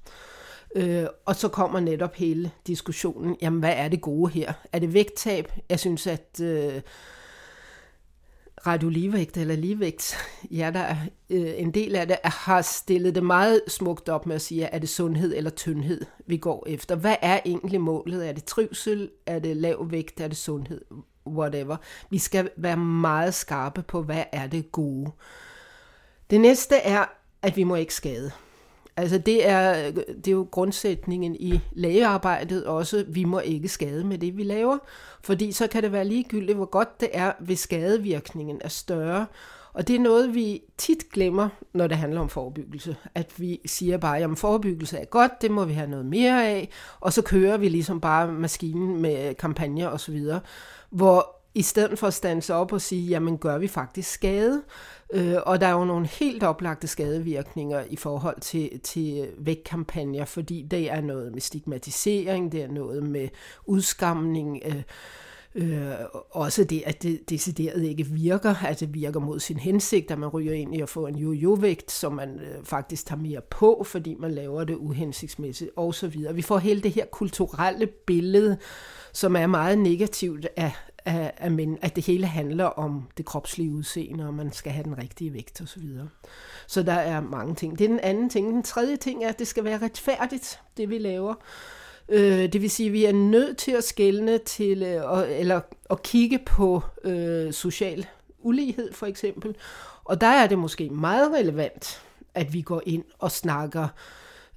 Øh, 0.76 1.06
og 1.26 1.36
så 1.36 1.48
kommer 1.48 1.80
netop 1.80 2.16
hele 2.16 2.52
diskussionen, 2.68 3.38
jamen 3.42 3.60
hvad 3.60 3.74
er 3.76 3.88
det 3.88 4.02
gode 4.02 4.32
her? 4.32 4.54
Er 4.72 4.80
det 4.80 4.94
vægttab? 4.94 5.52
Jeg 5.70 5.80
synes, 5.80 6.08
at 6.08 6.40
øh, 6.44 6.82
radioligevægt 8.68 9.38
eller 9.38 9.56
ligevægt, 9.56 10.16
ja, 10.52 10.72
der 10.74 10.80
er 10.80 10.96
øh, 11.30 11.54
en 11.56 11.72
del 11.72 11.96
af 11.96 12.08
det, 12.08 12.18
har 12.24 12.62
stillet 12.62 13.16
det 13.16 13.24
meget 13.24 13.62
smukt 13.68 14.10
op 14.10 14.26
med 14.26 14.36
at 14.36 14.42
sige, 14.42 14.64
er 14.64 14.80
det 14.80 14.90
sundhed 14.90 15.34
eller 15.36 15.52
tyndhed, 15.52 16.02
vi 16.28 16.38
går 16.38 16.66
efter? 16.68 16.96
Hvad 16.96 17.16
er 17.22 17.40
egentlig 17.46 17.82
målet? 17.82 18.30
Er 18.30 18.32
det 18.32 18.44
trivsel? 18.44 19.10
Er 19.26 19.40
det 19.40 19.58
lav 19.58 19.92
vægt? 19.92 20.22
Er 20.22 20.28
det 20.28 20.38
sundhed? 20.38 20.82
Whatever. 21.28 21.78
Vi 22.10 22.18
skal 22.18 22.50
være 22.58 22.78
meget 22.78 23.34
skarpe 23.34 23.82
på, 23.82 24.02
hvad 24.02 24.24
er 24.32 24.48
det 24.48 24.72
gode? 24.72 25.12
Det 26.30 26.42
næste 26.42 26.76
er, 26.76 27.06
at 27.42 27.58
vi 27.58 27.64
må 27.64 27.76
ikke 27.76 27.94
skade. 27.94 28.32
Altså 28.98 29.18
det 29.18 29.48
er, 29.48 29.92
det 29.92 30.28
er 30.28 30.32
jo 30.32 30.48
grundsætningen 30.52 31.36
i 31.36 31.60
lægearbejdet 31.72 32.66
også, 32.66 33.06
vi 33.08 33.24
må 33.24 33.40
ikke 33.40 33.68
skade 33.68 34.04
med 34.04 34.18
det, 34.18 34.38
vi 34.38 34.44
laver, 34.44 34.78
fordi 35.24 35.52
så 35.52 35.68
kan 35.68 35.84
det 35.84 35.92
være 35.92 36.06
ligegyldigt, 36.06 36.56
hvor 36.56 36.66
godt 36.66 37.02
det 37.02 37.10
er, 37.14 37.32
hvis 37.40 37.60
skadevirkningen 37.60 38.62
er 38.64 38.70
større. 38.70 39.26
Og 39.74 39.88
det 39.88 39.96
er 39.96 40.00
noget, 40.00 40.36
vi 40.36 40.62
tit 40.78 41.10
glemmer, 41.14 41.50
når 41.74 41.88
det 41.88 41.98
handler 41.98 42.22
om 42.22 42.30
forebyggelse. 42.30 42.96
At 43.16 43.34
vi 43.38 43.60
siger 43.66 43.98
bare, 43.98 44.20
at 44.20 44.38
forebyggelse 44.38 44.98
er 44.98 45.06
godt, 45.06 45.42
det 45.42 45.52
må 45.52 45.66
vi 45.66 45.74
have 45.74 45.90
noget 45.90 46.06
mere 46.06 46.48
af, 46.48 46.70
og 47.00 47.14
så 47.14 47.22
kører 47.22 47.58
vi 47.58 47.70
ligesom 47.70 48.02
bare 48.02 48.32
maskinen 48.32 49.02
med 49.02 49.36
kampagner 49.36 49.88
osv., 49.88 50.24
hvor 50.90 51.42
i 51.56 51.62
stedet 51.62 52.00
for 52.00 52.08
at 52.08 52.14
stanse 52.14 52.54
op 52.54 52.74
og 52.74 52.82
sige, 52.82 53.08
jamen 53.08 53.38
gør 53.38 53.58
vi 53.58 53.68
faktisk 53.68 54.12
skade? 54.12 54.62
Øh, 55.14 55.36
og 55.46 55.62
der 55.62 55.68
er 55.68 55.72
jo 55.72 55.86
nogle 55.86 56.08
helt 56.08 56.44
oplagte 56.44 56.88
skadevirkninger 56.88 57.84
i 57.90 57.96
forhold 57.96 58.42
til, 58.42 58.80
til 58.80 59.28
vægtkampagner, 59.38 60.26
fordi 60.26 60.68
det 60.72 60.92
er 60.92 61.02
noget 61.02 61.32
med 61.32 61.42
stigmatisering, 61.42 62.52
det 62.52 62.64
er 62.64 62.68
noget 62.68 63.04
med 63.04 63.28
udskamning, 63.66 64.62
øh, 64.66 64.82
Øh, 65.56 65.92
også 66.30 66.64
det, 66.64 66.84
at 66.86 67.04
det 67.04 67.30
decideret 67.30 67.84
ikke 67.84 68.06
virker, 68.06 68.56
at 68.66 68.80
det 68.80 68.94
virker 68.94 69.20
mod 69.20 69.40
sin 69.40 69.58
hensigt, 69.58 70.12
at 70.12 70.20
man 70.20 70.30
ryger 70.30 70.54
ind 70.54 70.76
i 70.76 70.82
at 70.82 70.90
få 70.90 71.08
en 71.08 71.16
jojo-vægt, 71.16 71.92
som 71.92 72.14
man 72.14 72.40
øh, 72.40 72.64
faktisk 72.64 73.06
tager 73.06 73.22
mere 73.22 73.42
på, 73.50 73.84
fordi 73.88 74.16
man 74.20 74.32
laver 74.32 74.64
det 74.64 74.76
uhensigtsmæssigt 74.76 75.72
osv. 75.76 76.16
Vi 76.34 76.42
får 76.42 76.58
hele 76.58 76.82
det 76.82 76.92
her 76.92 77.06
kulturelle 77.06 77.88
billede, 77.88 78.58
som 79.14 79.36
er 79.36 79.48
meget 79.48 79.78
negativt 79.78 80.48
af, 80.56 80.72
af, 81.06 81.34
af 81.38 81.52
men, 81.52 81.78
at 81.82 81.96
det 81.96 82.06
hele 82.06 82.26
handler 82.26 82.66
om 82.66 83.10
det 83.18 83.26
kropslige 83.26 83.72
udseende, 83.72 84.28
og 84.28 84.34
man 84.34 84.52
skal 84.52 84.72
have 84.72 84.84
den 84.84 84.98
rigtige 84.98 85.34
vægt 85.34 85.62
osv. 85.62 85.82
Så, 85.82 86.08
så 86.68 86.84
der 86.84 86.94
er 86.94 87.22
mange 87.22 87.56
ting. 87.56 87.80
Det 87.80 87.86
er 87.86 87.90
den 87.90 88.00
anden 88.00 88.30
ting. 88.30 88.54
Den 88.54 88.64
tredje 88.64 88.98
ting 88.98 89.24
er, 89.24 89.30
at 89.30 89.40
det 89.40 89.48
skal 89.48 89.64
være 89.64 89.82
retfærdigt, 89.82 90.60
det 90.78 90.90
vi 90.90 90.98
laver. 90.98 91.34
Øh, 92.12 92.54
det 92.54 92.62
vil 92.62 92.70
sige, 92.70 92.88
at 92.88 92.94
vi 92.94 93.06
er 93.06 93.14
nødt 93.14 93.58
til 93.58 93.72
at 93.72 93.84
skælne 93.84 94.38
til, 94.38 94.84
øh, 94.84 95.40
eller 95.40 95.62
at 95.90 96.04
kigge 96.04 96.40
på 96.46 96.82
øh, 97.04 97.54
social 97.54 98.06
ulighed 98.40 98.94
for 98.94 99.06
eksempel. 99.06 99.56
Og 100.04 100.22
der 100.22 100.28
er 100.28 100.48
det 100.48 100.60
måske 100.60 100.90
meget 100.90 101.32
relevant, 101.32 102.02
at 102.34 102.54
vi 102.54 102.62
går 102.62 102.82
ind 102.86 103.04
og 103.20 103.32
snakker 103.32 103.88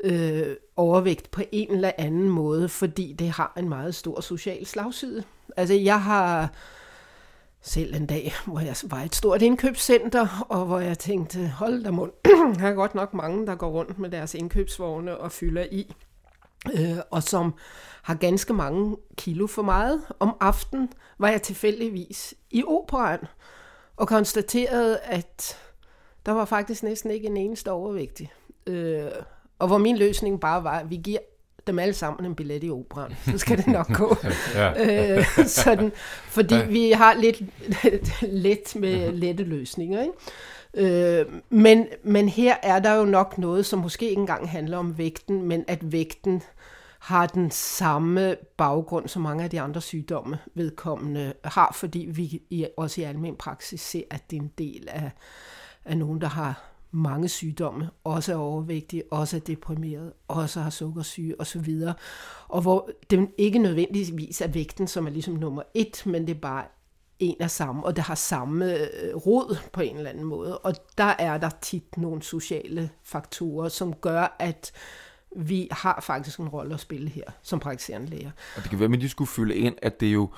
øh, 0.05 0.57
overvægt 0.77 1.31
på 1.31 1.43
en 1.53 1.71
eller 1.71 1.90
anden 1.99 2.29
måde, 2.29 2.69
fordi 2.69 3.12
det 3.19 3.31
har 3.31 3.53
en 3.59 3.69
meget 3.69 3.95
stor 3.95 4.21
social 4.21 4.67
slagside. 4.67 5.25
Altså 5.57 5.75
jeg 5.75 6.03
har 6.03 6.49
selv 7.62 7.95
en 7.95 8.07
dag, 8.07 8.33
hvor 8.47 8.61
jeg 8.61 8.77
var 8.85 9.03
i 9.03 9.05
et 9.05 9.14
stort 9.14 9.43
indkøbscenter, 9.43 10.47
og 10.49 10.67
hvor 10.67 10.79
jeg 10.79 10.99
tænkte, 10.99 11.49
hold 11.49 11.85
da 11.85 11.90
mund, 11.90 12.12
der 12.59 12.67
er 12.69 12.73
godt 12.73 12.95
nok 12.95 13.14
mange, 13.14 13.47
der 13.47 13.55
går 13.55 13.71
rundt 13.71 13.99
med 13.99 14.11
deres 14.11 14.35
indkøbsvogne 14.35 15.19
og 15.19 15.33
fylder 15.33 15.67
i, 15.71 15.95
øh, 16.74 16.98
og 17.11 17.22
som 17.22 17.55
har 18.03 18.14
ganske 18.14 18.53
mange 18.53 18.96
kilo 19.16 19.46
for 19.46 19.62
meget. 19.62 20.03
Om 20.20 20.37
aftenen 20.40 20.88
var 21.18 21.29
jeg 21.29 21.42
tilfældigvis 21.42 22.35
i 22.50 22.64
operan, 22.66 23.18
og 23.96 24.09
konstaterede, 24.09 24.98
at 24.98 25.59
der 26.27 26.33
var 26.33 26.44
faktisk 26.44 26.83
næsten 26.83 27.11
ikke 27.11 27.27
en 27.27 27.37
eneste 27.37 27.70
overvægtig. 27.70 28.33
Øh, 28.66 29.05
og 29.59 29.66
hvor 29.66 29.79
min 29.79 29.96
løsning 29.96 30.40
bare 30.40 30.64
var, 30.64 30.79
at 30.79 30.90
vi 30.90 30.96
giver 30.96 31.18
dem 31.66 31.79
alle 31.79 31.94
sammen 31.94 32.27
en 32.27 32.35
billet 32.35 32.64
i 32.64 32.70
operan. 32.70 33.14
Så 33.31 33.38
skal 33.38 33.59
det 33.59 33.66
nok 33.66 33.92
gå. 33.92 34.16
ja. 34.55 34.72
øh, 35.18 35.24
sådan, 35.46 35.92
fordi 36.24 36.55
ja. 36.55 36.64
vi 36.64 36.90
har 36.90 37.14
lidt 37.14 37.42
let 38.44 38.77
med 38.77 39.12
lette 39.12 39.44
løsninger. 39.44 40.00
Ikke? 40.00 40.14
Øh, 40.77 41.27
men, 41.51 41.87
men 42.03 42.29
her 42.29 42.57
er 42.63 42.79
der 42.79 42.95
jo 42.95 43.05
nok 43.05 43.39
noget, 43.39 43.67
som 43.67 43.79
måske 43.79 44.09
ikke 44.09 44.21
engang 44.21 44.51
handler 44.51 44.79
om 44.79 44.99
vægten, 44.99 45.43
men 45.43 45.65
at 45.69 45.93
vægten 45.93 46.43
har 46.99 47.27
den 47.27 47.51
samme 47.51 48.37
baggrund 48.57 49.09
som 49.09 49.23
mange 49.23 49.45
af 49.45 49.51
de 49.51 49.61
andre 49.61 49.81
sygdomme 49.81 50.39
vedkommende 50.55 51.33
har, 51.45 51.73
fordi 51.75 51.99
vi 51.99 52.43
i, 52.51 52.67
også 52.77 53.01
i 53.01 53.05
almen 53.05 53.37
praksis 53.37 53.81
ser, 53.81 54.03
at 54.11 54.31
det 54.31 54.37
er 54.37 54.41
en 54.41 54.53
del 54.59 54.89
af, 54.91 55.11
af 55.85 55.97
nogen, 55.97 56.21
der 56.21 56.27
har 56.27 56.71
mange 56.91 57.29
sygdomme, 57.29 57.91
også 58.05 58.33
er 58.33 58.37
overvægtige, 58.37 59.03
også 59.11 59.37
er 59.37 59.41
deprimeret, 59.41 60.13
også 60.29 60.61
har 60.61 60.71
sukkersyge 60.71 61.41
osv. 61.41 61.83
Og 62.49 62.63
hvor 62.63 62.91
det 63.11 63.29
ikke 63.39 63.59
nødvendigvis 63.59 64.41
er 64.41 64.49
vægten, 64.49 64.87
som 64.87 65.07
er 65.07 65.11
ligesom 65.11 65.35
nummer 65.35 65.63
et, 65.75 66.03
men 66.07 66.27
det 66.27 66.37
er 66.37 66.41
bare 66.41 66.65
en 67.18 67.37
af 67.40 67.50
samme, 67.50 67.85
og 67.85 67.96
det 67.96 68.05
har 68.05 68.14
samme 68.14 68.74
øh, 68.74 69.16
rod 69.16 69.57
på 69.72 69.81
en 69.81 69.96
eller 69.96 70.11
anden 70.11 70.24
måde. 70.24 70.59
Og 70.59 70.74
der 70.98 71.14
er 71.18 71.38
der 71.38 71.50
tit 71.62 71.96
nogle 71.96 72.22
sociale 72.22 72.90
faktorer, 73.05 73.68
som 73.68 73.94
gør, 73.94 74.37
at 74.38 74.72
vi 75.37 75.68
har 75.70 76.00
faktisk 76.03 76.38
en 76.38 76.48
rolle 76.48 76.74
at 76.74 76.81
spille 76.81 77.09
her 77.09 77.24
som 77.42 77.61
praktiserende 77.61 78.11
læger. 78.11 78.31
Og 78.57 78.62
det 78.62 78.70
kan 78.70 78.81
være, 78.81 78.92
at 78.92 79.00
de 79.00 79.09
skulle 79.09 79.29
fylde 79.29 79.57
ind, 79.57 79.74
at 79.83 80.00
det 80.00 80.09
er 80.09 80.12
jo 80.12 80.31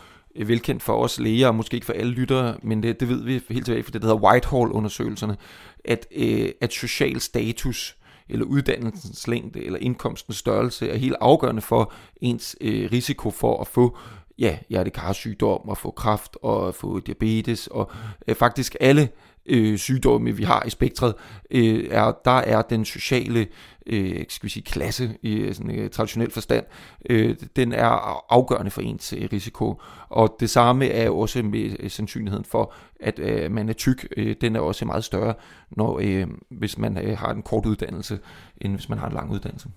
velkendt 0.45 0.83
for 0.83 1.03
os 1.03 1.21
læger, 1.21 1.49
og 1.49 1.55
måske 1.55 1.75
ikke 1.75 1.87
for 1.87 1.93
alle 1.93 2.13
lyttere, 2.13 2.57
men 2.63 2.83
det, 2.83 3.01
det 3.01 3.09
ved 3.09 3.23
vi 3.23 3.43
helt 3.49 3.65
tilbage 3.65 3.83
for 3.83 3.91
det, 3.91 4.03
der 4.03 4.09
hedder 4.09 4.29
Whitehall-undersøgelserne, 4.29 5.37
at, 5.85 6.07
øh, 6.17 6.49
at 6.61 6.73
social 6.73 7.21
status, 7.21 7.97
eller 8.29 8.47
uddannelsens 8.47 9.29
længde, 9.29 9.65
eller 9.65 9.79
indkomstens 9.79 10.37
størrelse, 10.37 10.91
er 10.91 10.97
helt 10.97 11.17
afgørende 11.21 11.63
for 11.63 11.93
ens 12.21 12.57
øh, 12.61 12.89
risiko 12.93 13.31
for 13.31 13.61
at 13.61 13.67
få 13.67 13.99
ja, 14.39 14.59
hjertekarsygdom, 14.69 15.69
og 15.69 15.79
få 15.79 15.91
kræft, 15.91 16.37
og 16.43 16.75
få 16.75 17.01
diabetes, 17.01 17.67
og 17.67 17.91
øh, 18.29 18.35
faktisk 18.35 18.77
alle 18.81 19.09
øh, 19.47 19.79
sygdomme, 19.79 20.37
vi 20.37 20.43
har 20.43 20.63
i 20.67 20.71
spektret, 20.71 21.15
øh, 21.51 21.89
er, 21.91 22.13
der 22.25 22.31
er 22.31 22.63
den 22.63 22.85
sociale 22.85 23.47
øh, 23.87 24.25
skal 24.29 24.47
vi 24.47 24.49
sige, 24.49 24.63
klasse 24.63 25.17
i 25.23 25.35
øh, 25.35 25.55
sådan, 25.55 25.79
øh, 25.79 25.91
traditionel 25.91 26.31
forstand, 26.31 26.65
øh, 27.11 27.37
den 27.57 27.73
er 27.73 28.23
afgørende 28.33 28.71
for 28.71 28.81
ens 28.81 29.13
øh, 29.13 29.29
risiko. 29.33 29.81
Og 30.09 30.37
det 30.41 30.51
samme 30.51 30.87
er 30.87 31.11
også 31.11 31.43
med 31.43 31.77
øh, 31.81 31.91
sandsynligheden 31.91 32.45
for, 32.45 32.73
at 33.01 33.19
øh, 33.19 33.53
man 33.53 33.69
er 33.69 33.73
tyk. 33.73 34.09
Øh, 34.17 34.37
den 34.41 34.57
er 34.57 34.61
også 34.61 34.85
meget 34.85 35.05
større, 35.05 35.35
når, 35.71 36.01
øh, 36.03 36.27
hvis 36.51 36.79
man 36.79 36.99
øh, 36.99 37.19
har 37.19 37.31
en 37.31 37.43
kort 37.43 37.67
uddannelse, 37.67 38.19
end 38.61 38.75
hvis 38.75 38.89
man 38.89 38.99
har 38.99 39.07
en 39.07 39.15
lang 39.15 39.33
uddannelse. 39.33 39.69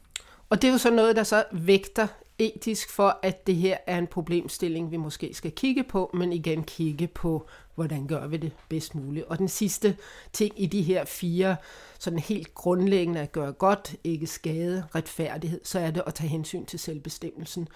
Og 0.49 0.61
det 0.61 0.67
er 0.67 0.71
jo 0.71 0.77
så 0.77 0.91
noget, 0.91 1.15
der 1.15 1.23
så 1.23 1.43
vægter 1.51 2.07
etisk 2.39 2.89
for, 2.89 3.19
at 3.23 3.47
det 3.47 3.55
her 3.55 3.77
er 3.87 3.97
en 3.97 4.07
problemstilling, 4.07 4.91
vi 4.91 4.97
måske 4.97 5.33
skal 5.33 5.51
kigge 5.51 5.83
på, 5.83 6.11
men 6.13 6.33
igen 6.33 6.63
kigge 6.63 7.07
på, 7.07 7.47
hvordan 7.75 8.07
gør 8.07 8.27
vi 8.27 8.37
det 8.37 8.51
bedst 8.69 8.95
muligt. 8.95 9.25
Og 9.25 9.37
den 9.37 9.47
sidste 9.47 9.97
ting 10.33 10.61
i 10.61 10.65
de 10.65 10.81
her 10.81 11.05
fire 11.05 11.55
sådan 11.99 12.19
helt 12.19 12.55
grundlæggende 12.55 13.19
at 13.19 13.31
gøre 13.31 13.51
godt, 13.51 13.95
ikke 14.03 14.27
skade, 14.27 14.85
retfærdighed, 14.95 15.61
så 15.63 15.79
er 15.79 15.91
det 15.91 16.03
at 16.07 16.13
tage 16.13 16.29
hensyn 16.29 16.65
til 16.65 16.79
selvbestemmelsen. 16.79 17.67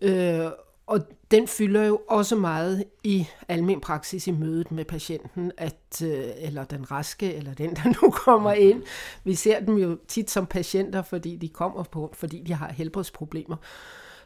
Øh, 0.00 0.46
og 0.86 1.00
den 1.30 1.48
fylder 1.48 1.84
jo 1.84 2.00
også 2.08 2.36
meget 2.36 2.84
i 3.04 3.26
almen 3.48 3.80
praksis 3.80 4.26
i 4.26 4.30
mødet 4.30 4.72
med 4.72 4.84
patienten, 4.84 5.52
at, 5.56 6.02
øh, 6.04 6.24
eller 6.36 6.64
den 6.64 6.90
raske, 6.90 7.34
eller 7.34 7.54
den, 7.54 7.74
der 7.76 8.02
nu 8.02 8.10
kommer 8.10 8.52
ind. 8.52 8.82
Vi 9.24 9.34
ser 9.34 9.60
dem 9.60 9.76
jo 9.76 9.98
tit 10.08 10.30
som 10.30 10.46
patienter, 10.46 11.02
fordi 11.02 11.36
de 11.36 11.48
kommer 11.48 11.82
på, 11.82 12.10
fordi 12.14 12.42
de 12.42 12.54
har 12.54 12.72
helbredsproblemer. 12.72 13.56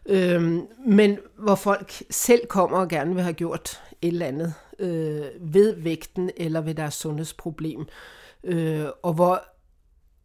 Øh, 0.07 0.59
men 0.87 1.19
hvor 1.39 1.55
folk 1.55 2.03
selv 2.11 2.47
kommer 2.47 2.79
og 2.79 2.89
gerne 2.89 3.15
vil 3.15 3.23
have 3.23 3.33
gjort 3.33 3.81
et 4.03 4.09
eller 4.09 4.27
andet 4.27 4.55
øh, 4.79 5.25
ved 5.41 5.75
vægten 5.77 6.31
eller 6.37 6.61
ved 6.61 6.75
deres 6.75 6.95
sundhedsproblem. 6.95 7.87
Øh, 8.45 8.87
og 9.03 9.13
hvor 9.13 9.43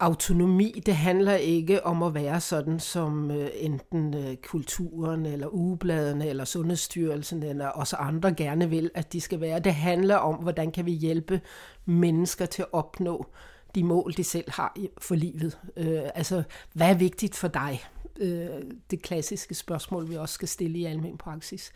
autonomi, 0.02 0.82
det 0.86 0.96
handler 0.96 1.36
ikke 1.36 1.86
om 1.86 2.04
at 2.04 2.14
være 2.14 2.42
sådan, 2.42 2.80
som 2.80 3.32
øh, 3.32 3.50
enten 3.54 4.14
øh, 4.14 4.36
kulturen, 4.36 5.26
eller 5.26 5.48
ugebladene, 5.54 6.28
eller 6.28 6.46
Sundhedsstyrelsen, 6.46 7.44
eller 7.44 7.72
os 7.76 7.94
andre 7.94 8.34
gerne 8.34 8.70
vil, 8.70 8.92
at 8.94 9.14
de 9.14 9.22
skal 9.22 9.42
være. 9.42 9.60
Det 9.60 9.74
handler 9.74 10.16
om, 10.16 10.36
hvordan 10.36 10.72
kan 10.72 10.86
vi 10.86 10.92
hjælpe 10.92 11.42
mennesker 11.86 12.46
til 12.46 12.62
at 12.62 12.68
opnå 12.72 13.26
de 13.76 13.84
mål, 13.84 14.14
de 14.18 14.24
selv 14.24 14.52
har 14.52 14.76
for 14.98 15.16
livet. 15.16 15.58
Øh, 15.78 16.02
altså, 16.16 16.44
hvad 16.74 16.90
er 16.90 16.94
vigtigt 16.94 17.36
for 17.36 17.48
dig? 17.48 17.84
Øh, 18.20 18.48
det 18.92 19.02
klassiske 19.02 19.56
spørgsmål, 19.56 20.10
vi 20.10 20.18
også 20.18 20.34
skal 20.34 20.48
stille 20.48 20.78
i 20.78 20.86
almen 20.86 21.18
praksis. 21.18 21.72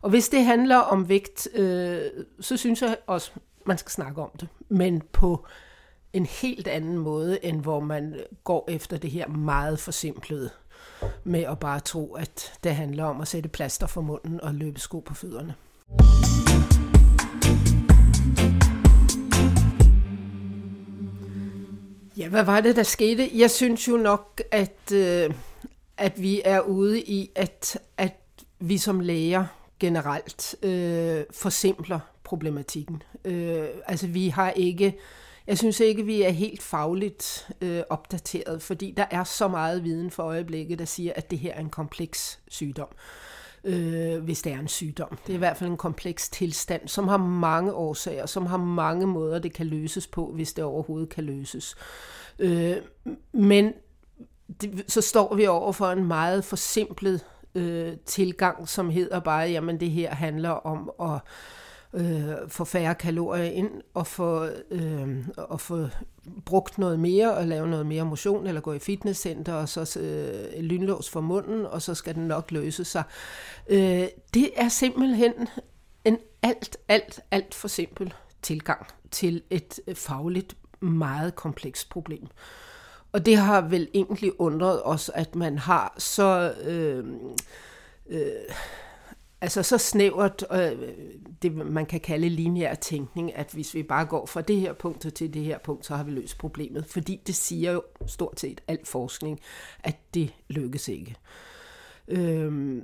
Og 0.00 0.10
hvis 0.10 0.28
det 0.28 0.44
handler 0.44 0.76
om 0.76 1.08
vægt, 1.08 1.48
øh, 1.54 2.00
så 2.40 2.56
synes 2.56 2.82
jeg 2.82 2.96
også, 3.06 3.30
man 3.66 3.78
skal 3.78 3.90
snakke 3.90 4.22
om 4.22 4.30
det. 4.40 4.48
Men 4.68 5.02
på 5.12 5.46
en 6.12 6.26
helt 6.26 6.68
anden 6.68 6.98
måde, 6.98 7.44
end 7.44 7.60
hvor 7.60 7.80
man 7.80 8.20
går 8.44 8.64
efter 8.68 8.96
det 8.96 9.10
her 9.10 9.28
meget 9.28 9.78
forsimplede 9.78 10.50
med 11.24 11.40
at 11.40 11.58
bare 11.58 11.80
tro, 11.80 12.14
at 12.14 12.52
det 12.64 12.74
handler 12.74 13.04
om 13.04 13.20
at 13.20 13.28
sætte 13.28 13.48
plaster 13.48 13.86
for 13.86 14.00
munden 14.00 14.40
og 14.40 14.54
løbe 14.54 14.80
sko 14.80 15.00
på 15.00 15.14
fødderne. 15.14 15.54
Ja, 22.16 22.28
hvad 22.28 22.44
var 22.44 22.60
det, 22.60 22.76
der 22.76 22.82
skete? 22.82 23.30
Jeg 23.34 23.50
synes 23.50 23.88
jo 23.88 23.96
nok, 23.96 24.42
at, 24.50 24.92
øh, 24.92 25.30
at 25.96 26.22
vi 26.22 26.42
er 26.44 26.60
ude 26.60 27.00
i, 27.02 27.30
at, 27.34 27.78
at 27.96 28.20
vi 28.58 28.78
som 28.78 29.00
læger 29.00 29.44
generelt 29.80 30.56
øh, 30.62 31.24
forsimpler 31.30 32.00
problematikken. 32.24 33.02
Øh, 33.24 33.68
altså 33.86 34.06
vi 34.06 34.28
har 34.28 34.50
ikke, 34.50 34.98
jeg 35.48 35.58
synes 35.58 35.80
ikke, 35.80 36.04
vi 36.04 36.22
er 36.22 36.30
helt 36.30 36.62
fagligt 36.62 37.50
øh, 37.60 37.82
opdateret, 37.90 38.62
fordi 38.62 38.94
der 38.96 39.06
er 39.10 39.24
så 39.24 39.48
meget 39.48 39.84
viden 39.84 40.10
for 40.10 40.22
øjeblikket, 40.22 40.78
der 40.78 40.84
siger, 40.84 41.12
at 41.16 41.30
det 41.30 41.38
her 41.38 41.54
er 41.54 41.60
en 41.60 41.70
kompleks 41.70 42.40
sygdom. 42.48 42.88
Øh, 43.64 44.24
hvis 44.24 44.42
det 44.42 44.52
er 44.52 44.58
en 44.58 44.68
sygdom. 44.68 45.18
Det 45.26 45.32
er 45.32 45.36
i 45.36 45.38
hvert 45.38 45.56
fald 45.56 45.70
en 45.70 45.76
kompleks 45.76 46.28
tilstand, 46.28 46.88
som 46.88 47.08
har 47.08 47.16
mange 47.16 47.72
årsager, 47.72 48.26
som 48.26 48.46
har 48.46 48.56
mange 48.56 49.06
måder, 49.06 49.38
det 49.38 49.52
kan 49.52 49.66
løses 49.66 50.06
på, 50.06 50.32
hvis 50.34 50.52
det 50.52 50.64
overhovedet 50.64 51.08
kan 51.08 51.24
løses. 51.24 51.76
Øh, 52.38 52.76
men 53.32 53.72
det, 54.60 54.84
så 54.88 55.00
står 55.00 55.34
vi 55.34 55.46
over 55.46 55.72
for 55.72 55.86
en 55.86 56.04
meget 56.04 56.44
forsimplet 56.44 57.24
øh, 57.54 57.92
tilgang, 58.06 58.68
som 58.68 58.90
hedder 58.90 59.20
bare, 59.20 59.50
jamen 59.50 59.80
det 59.80 59.90
her 59.90 60.14
handler 60.14 60.50
om 60.50 60.90
at 61.00 61.20
øh, 61.94 62.48
få 62.48 62.64
færre 62.64 62.94
kalorier 62.94 63.44
ind 63.44 63.70
og 63.94 64.06
få, 64.06 64.48
øh, 64.70 65.28
og 65.36 65.60
få 65.60 65.88
brugt 66.44 66.78
noget 66.78 67.00
mere 67.00 67.34
og 67.34 67.46
lave 67.46 67.68
noget 67.68 67.86
mere 67.86 68.04
motion 68.04 68.46
eller 68.46 68.60
gå 68.60 68.72
i 68.72 68.78
fitnesscenter 68.78 69.54
og 69.54 69.68
så 69.68 70.00
øh, 70.00 70.60
lynlås 70.62 71.10
for 71.10 71.20
munden, 71.20 71.66
og 71.66 71.82
så 71.82 71.94
skal 71.94 72.14
den 72.14 72.28
nok 72.28 72.50
løse 72.50 72.84
sig. 72.84 73.02
Øh, 73.68 74.06
det 74.34 74.50
er 74.56 74.68
simpelthen 74.68 75.32
en 76.04 76.18
alt, 76.42 76.76
alt, 76.88 77.20
alt 77.30 77.54
for 77.54 77.68
simpel 77.68 78.14
tilgang 78.42 78.86
til 79.10 79.42
et 79.50 79.80
øh, 79.86 79.94
fagligt 79.94 80.56
meget 80.80 81.34
komplekst 81.34 81.88
problem. 81.88 82.26
Og 83.12 83.26
det 83.26 83.36
har 83.36 83.60
vel 83.60 83.88
egentlig 83.94 84.40
undret 84.40 84.80
os, 84.84 85.10
at 85.14 85.34
man 85.34 85.58
har 85.58 85.94
så... 85.98 86.54
Øh, 86.64 87.04
øh, 88.08 88.30
altså 89.40 89.62
så 89.62 89.78
snævert, 89.78 90.44
øh, 90.52 90.88
det 91.42 91.54
man 91.54 91.86
kan 91.86 92.00
kalde 92.00 92.28
lineær 92.28 92.74
tænkning, 92.74 93.36
at 93.36 93.50
hvis 93.52 93.74
vi 93.74 93.82
bare 93.82 94.06
går 94.06 94.26
fra 94.26 94.40
det 94.40 94.60
her 94.60 94.72
punkt 94.72 95.14
til 95.14 95.34
det 95.34 95.44
her 95.44 95.58
punkt, 95.58 95.86
så 95.86 95.96
har 95.96 96.04
vi 96.04 96.10
løst 96.10 96.38
problemet. 96.38 96.86
Fordi 96.86 97.20
det 97.26 97.34
siger 97.34 97.72
jo 97.72 97.82
stort 98.06 98.40
set 98.40 98.60
alt 98.68 98.88
forskning, 98.88 99.40
at 99.84 99.96
det 100.14 100.34
lykkes 100.48 100.88
ikke. 100.88 101.14
Øh, 102.08 102.82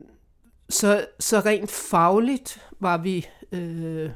så, 0.69 1.07
så 1.21 1.41
rent 1.41 1.71
fagligt 1.71 2.63
var 2.81 2.99
vi 2.99 3.27
øh, 3.53 4.11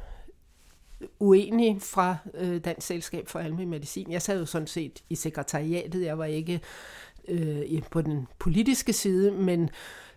uenige 1.19 1.81
fra 1.81 2.17
øh, 2.35 2.65
Dansk 2.65 2.87
Selskab 2.87 3.29
for 3.29 3.39
Almindelig 3.39 3.69
Medicin. 3.69 4.13
Jeg 4.13 4.23
sad 4.23 4.39
jo 4.39 4.47
sådan 4.47 4.67
set 4.67 5.03
i 5.11 5.15
sekretariatet, 5.15 6.05
jeg 6.05 6.19
var 6.19 6.25
ikke 6.25 6.61
øh, 7.29 7.83
på 7.91 8.03
den 8.03 8.27
politiske 8.39 8.93
side, 8.93 9.31
men, 9.31 9.71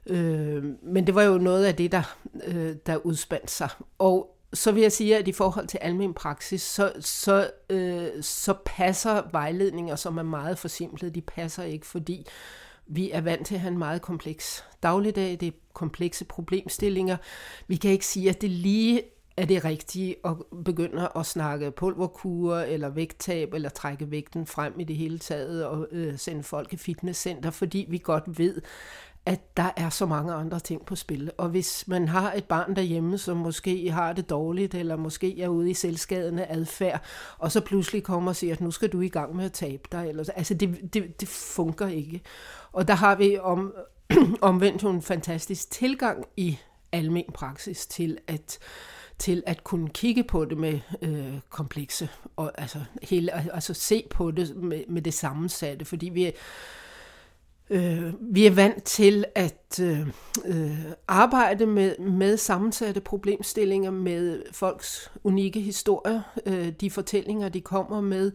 øh, 0.06 0.64
men 0.84 1.08
det 1.08 1.16
var 1.16 1.24
jo 1.24 1.38
noget 1.38 1.66
af 1.66 1.76
det, 1.76 1.92
der, 1.92 2.18
øh, 2.44 2.76
der 2.86 2.96
udspandt 2.98 3.52
sig. 3.52 3.70
Og 3.98 4.38
så 4.54 4.72
vil 4.72 4.82
jeg 4.82 4.92
sige, 4.92 5.18
at 5.18 5.28
i 5.28 5.32
forhold 5.32 5.68
til 5.68 5.78
almen 5.78 6.14
praksis, 6.14 6.62
så, 6.62 6.94
så, 7.00 7.50
øh, 7.70 8.08
så 8.22 8.54
passer 8.66 9.22
vejledninger, 9.32 9.96
som 9.96 10.18
er 10.18 10.24
meget 10.24 10.58
forsimplede, 10.58 11.16
de 11.16 11.22
passer 11.22 11.64
ikke, 11.64 11.88
fordi 11.88 12.28
vi 12.88 13.12
er 13.12 13.22
vant 13.22 13.48
til 13.48 13.56
at 13.56 13.62
have 13.62 13.72
en 13.72 13.78
meget 13.78 14.02
kompleks 14.02 14.66
dagligdag, 14.84 15.38
det 15.40 15.48
er 15.48 15.52
komplekse 15.74 16.26
problemstillinger. 16.26 17.18
Vi 17.68 17.76
kan 17.76 17.92
ikke 17.92 18.06
sige, 18.06 18.30
at 18.30 18.42
det 18.42 18.50
lige 18.50 19.04
er 19.38 19.46
det 19.46 19.66
rigtige 19.66 20.16
at 20.26 20.32
begynde 20.66 21.10
at 21.16 21.26
snakke 21.26 21.72
pulverkur 21.72 22.56
eller 22.56 22.90
vægttab 22.90 23.54
eller 23.54 23.70
trække 23.70 24.12
vægten 24.12 24.46
frem 24.46 24.80
i 24.80 24.84
det 24.84 24.96
hele 24.96 25.20
taget 25.20 25.66
og 25.66 25.88
øh, 25.92 26.18
sende 26.18 26.44
folk 26.44 26.74
i 26.74 26.78
fitnesscenter, 26.78 27.52
fordi 27.52 27.86
vi 27.90 27.98
godt 27.98 28.24
ved, 28.40 28.62
at 29.26 29.58
der 29.58 29.70
er 29.78 29.90
så 29.90 30.06
mange 30.06 30.34
andre 30.34 30.60
ting 30.60 30.86
på 30.86 30.96
spil. 30.96 31.32
Og 31.38 31.50
hvis 31.50 31.88
man 31.88 32.08
har 32.08 32.34
et 32.34 32.46
barn 32.46 32.76
derhjemme, 32.76 33.18
som 33.18 33.38
måske 33.38 33.92
har 33.92 34.14
det 34.14 34.30
dårligt, 34.30 34.74
eller 34.74 34.96
måske 34.96 35.42
er 35.42 35.48
ude 35.48 35.70
i 35.70 35.74
selvskadende 35.74 36.46
adfærd, 36.46 37.04
og 37.38 37.52
så 37.52 37.62
pludselig 37.62 38.04
kommer 38.04 38.32
og 38.32 38.36
siger, 38.36 38.54
at 38.54 38.62
nu 38.62 38.72
skal 38.72 38.90
du 38.90 39.02
i 39.02 39.10
gang 39.10 39.36
med 39.36 39.46
at 39.46 39.52
tabe 39.52 39.84
dig. 39.92 40.10
Eller, 40.10 40.24
altså 40.36 40.54
det, 40.54 40.94
det, 40.94 41.22
det 41.22 41.28
fungerer 41.28 41.90
ikke. 41.90 42.22
Og 42.72 42.88
der 42.88 42.94
har 42.94 43.16
vi 43.16 43.38
om, 43.38 43.74
omvendt 44.42 44.84
en 44.84 45.02
fantastisk 45.02 45.72
tilgang 45.72 46.26
i 46.38 46.58
almen 46.92 47.26
praksis 47.34 47.88
til 47.88 48.18
at 48.28 48.60
til 49.18 49.44
at 49.48 49.64
kunne 49.64 49.90
kigge 49.90 50.24
på 50.24 50.46
det 50.46 50.58
med 50.58 50.80
øh, 51.02 51.40
komplekse, 51.50 52.10
og 52.36 52.52
altså, 52.58 52.80
hele, 53.04 53.54
altså 53.54 53.74
se 53.74 54.04
på 54.10 54.32
det 54.32 54.56
med, 54.56 54.84
med 54.88 55.02
det 55.02 55.14
sammensatte, 55.14 55.86
fordi 55.86 56.10
vi, 56.10 56.32
øh, 57.72 58.14
vi 58.22 58.46
er 58.46 58.52
vant 58.52 58.84
til 58.84 59.26
at 59.36 59.80
øh, 59.82 60.08
øh, 60.46 60.92
arbejde 61.08 61.66
med, 61.66 61.98
med 61.98 62.38
sammensatte 62.38 63.02
problemstillinger, 63.02 63.92
med 63.92 64.44
folks 64.52 65.12
unikke 65.24 65.62
historier, 65.62 66.22
øh, 66.46 66.70
de 66.70 66.92
fortællinger, 66.92 67.50
de 67.50 67.62
kommer 67.62 68.02
med, 68.02 68.32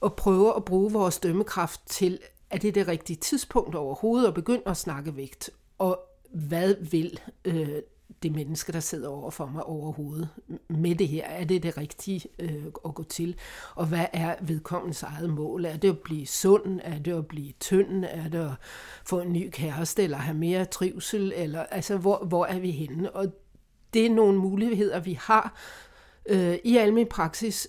og 0.00 0.16
prøve 0.16 0.56
at 0.56 0.64
bruge 0.64 0.92
vores 0.92 1.18
dømmekraft 1.18 1.80
til, 1.86 2.18
er 2.50 2.58
det 2.58 2.74
det 2.74 2.88
rigtige 2.88 3.16
tidspunkt 3.16 3.74
overhovedet 3.74 4.28
at 4.28 4.34
begynde 4.34 4.62
at 4.66 4.76
snakke 4.76 5.16
vægt, 5.16 5.50
og 5.78 6.00
hvad 6.34 6.74
vil 6.90 7.20
øh, 7.44 7.68
det 8.26 8.34
menneske, 8.34 8.72
der 8.72 8.80
sidder 8.80 9.08
over 9.08 9.30
for 9.30 9.46
mig 9.46 9.62
overhovedet 9.62 10.28
med 10.68 10.94
det 10.94 11.08
her. 11.08 11.24
Er 11.24 11.44
det 11.44 11.62
det 11.62 11.76
rigtige 11.76 12.28
øh, 12.38 12.64
at 12.84 12.94
gå 12.94 13.02
til? 13.02 13.36
Og 13.74 13.86
hvad 13.86 14.06
er 14.12 14.34
vedkommens 14.40 15.02
eget 15.02 15.30
mål? 15.30 15.64
Er 15.64 15.76
det 15.76 15.88
at 15.88 15.98
blive 15.98 16.26
sund? 16.26 16.80
Er 16.84 16.98
det 16.98 17.18
at 17.18 17.26
blive 17.26 17.52
tynd? 17.60 18.04
Er 18.04 18.28
det 18.28 18.38
at 18.38 18.52
få 19.04 19.20
en 19.20 19.32
ny 19.32 19.50
kæreste? 19.52 20.02
Eller 20.02 20.16
have 20.16 20.36
mere 20.36 20.64
trivsel? 20.64 21.32
Eller, 21.36 21.62
altså, 21.62 21.96
hvor, 21.96 22.24
hvor 22.24 22.46
er 22.46 22.58
vi 22.58 22.70
henne? 22.70 23.10
Og 23.10 23.26
det 23.94 24.06
er 24.06 24.10
nogle 24.10 24.38
muligheder, 24.38 25.00
vi 25.00 25.12
har 25.12 25.60
øh, 26.28 26.58
i 26.64 26.76
almindelig 26.76 27.08
praksis, 27.08 27.68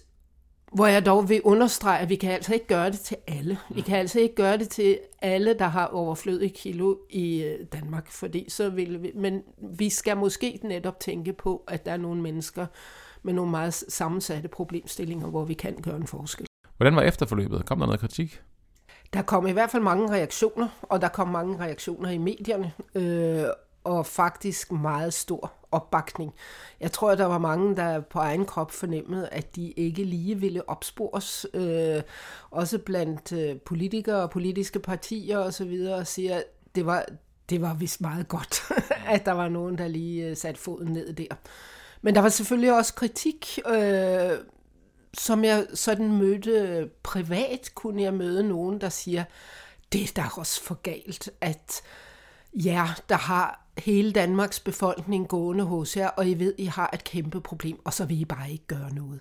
hvor 0.71 0.87
jeg 0.87 1.05
dog 1.05 1.29
vil 1.29 1.41
understrege, 1.43 1.99
at 1.99 2.09
vi 2.09 2.15
kan 2.15 2.31
altså 2.31 2.53
ikke 2.53 2.67
gøre 2.67 2.91
det 2.91 2.99
til 2.99 3.17
alle. 3.27 3.57
Vi 3.69 3.81
kan 3.81 3.97
altså 3.97 4.19
ikke 4.19 4.35
gøre 4.35 4.57
det 4.57 4.69
til 4.69 4.99
alle, 5.21 5.53
der 5.53 5.67
har 5.67 5.85
overflødige 5.85 6.49
kilo 6.49 6.95
i 7.09 7.43
øh, 7.43 7.65
Danmark, 7.73 8.11
fordi 8.11 8.45
så 8.49 8.69
vil 8.69 9.03
vi, 9.03 9.11
men 9.15 9.41
vi 9.57 9.89
skal 9.89 10.17
måske 10.17 10.59
netop 10.63 10.99
tænke 10.99 11.33
på, 11.33 11.63
at 11.67 11.85
der 11.85 11.91
er 11.91 11.97
nogle 11.97 12.21
mennesker 12.21 12.65
med 13.23 13.33
nogle 13.33 13.51
meget 13.51 13.73
sammensatte 13.73 14.49
problemstillinger, 14.49 15.27
hvor 15.27 15.45
vi 15.45 15.53
kan 15.53 15.75
gøre 15.75 15.95
en 15.95 16.07
forskel. 16.07 16.47
Hvordan 16.77 16.95
var 16.95 17.01
efterforløbet? 17.01 17.65
Kom 17.65 17.79
der 17.79 17.85
noget 17.85 17.99
kritik? 17.99 18.41
Der 19.13 19.21
kom 19.21 19.47
i 19.47 19.51
hvert 19.51 19.69
fald 19.69 19.83
mange 19.83 20.11
reaktioner, 20.11 20.67
og 20.81 21.01
der 21.01 21.07
kom 21.07 21.27
mange 21.27 21.59
reaktioner 21.59 22.09
i 22.09 22.17
medierne, 22.17 22.71
øh, 22.95 23.43
og 23.83 24.05
faktisk 24.05 24.71
meget 24.71 25.13
stor 25.13 25.53
opbakning. 25.71 26.33
Jeg 26.79 26.91
tror, 26.91 27.11
at 27.11 27.17
der 27.17 27.25
var 27.25 27.37
mange, 27.37 27.75
der 27.75 27.99
på 27.99 28.19
egen 28.19 28.45
krop 28.45 28.71
fornemmede, 28.71 29.29
at 29.29 29.55
de 29.55 29.71
ikke 29.71 30.03
lige 30.03 30.39
ville 30.39 30.69
opspores, 30.69 31.45
øh, 31.53 32.01
også 32.51 32.77
blandt 32.77 33.31
øh, 33.31 33.59
politikere 33.59 34.21
og 34.21 34.29
politiske 34.29 34.79
partier 34.79 35.37
osv., 35.37 35.87
og, 35.89 35.95
og 35.95 36.07
siger, 36.07 36.35
at 36.35 36.43
det 36.75 36.85
var, 36.85 37.05
det 37.49 37.61
var 37.61 37.73
vist 37.73 38.01
meget 38.01 38.27
godt, 38.27 38.61
at 39.13 39.25
der 39.25 39.31
var 39.31 39.49
nogen, 39.49 39.77
der 39.77 39.87
lige 39.87 40.25
øh, 40.25 40.37
satte 40.37 40.61
foden 40.61 40.93
ned 40.93 41.13
der. 41.13 41.35
Men 42.01 42.15
der 42.15 42.21
var 42.21 42.29
selvfølgelig 42.29 42.73
også 42.73 42.93
kritik, 42.93 43.59
øh, 43.69 44.31
som 45.13 45.43
jeg 45.43 45.67
sådan 45.73 46.17
mødte 46.17 46.89
privat, 47.03 47.71
kunne 47.75 48.01
jeg 48.03 48.13
møde 48.13 48.47
nogen, 48.47 48.81
der 48.81 48.89
siger, 48.89 49.23
det 49.91 50.01
er 50.01 50.21
da 50.21 50.23
også 50.37 50.63
for 50.63 50.75
galt, 50.75 51.29
at 51.41 51.81
jer, 52.65 53.01
der 53.09 53.15
har 53.15 53.67
hele 53.77 54.11
Danmarks 54.11 54.59
befolkning 54.59 55.27
gående 55.27 55.63
hos 55.63 55.97
jer, 55.97 56.07
og 56.07 56.27
I 56.27 56.33
ved, 56.33 56.53
I 56.57 56.65
har 56.65 56.89
et 56.93 57.03
kæmpe 57.03 57.41
problem, 57.41 57.79
og 57.85 57.93
så 57.93 58.05
vil 58.05 58.21
I 58.21 58.25
bare 58.25 58.51
ikke 58.51 58.67
gøre 58.67 58.93
noget. 58.93 59.19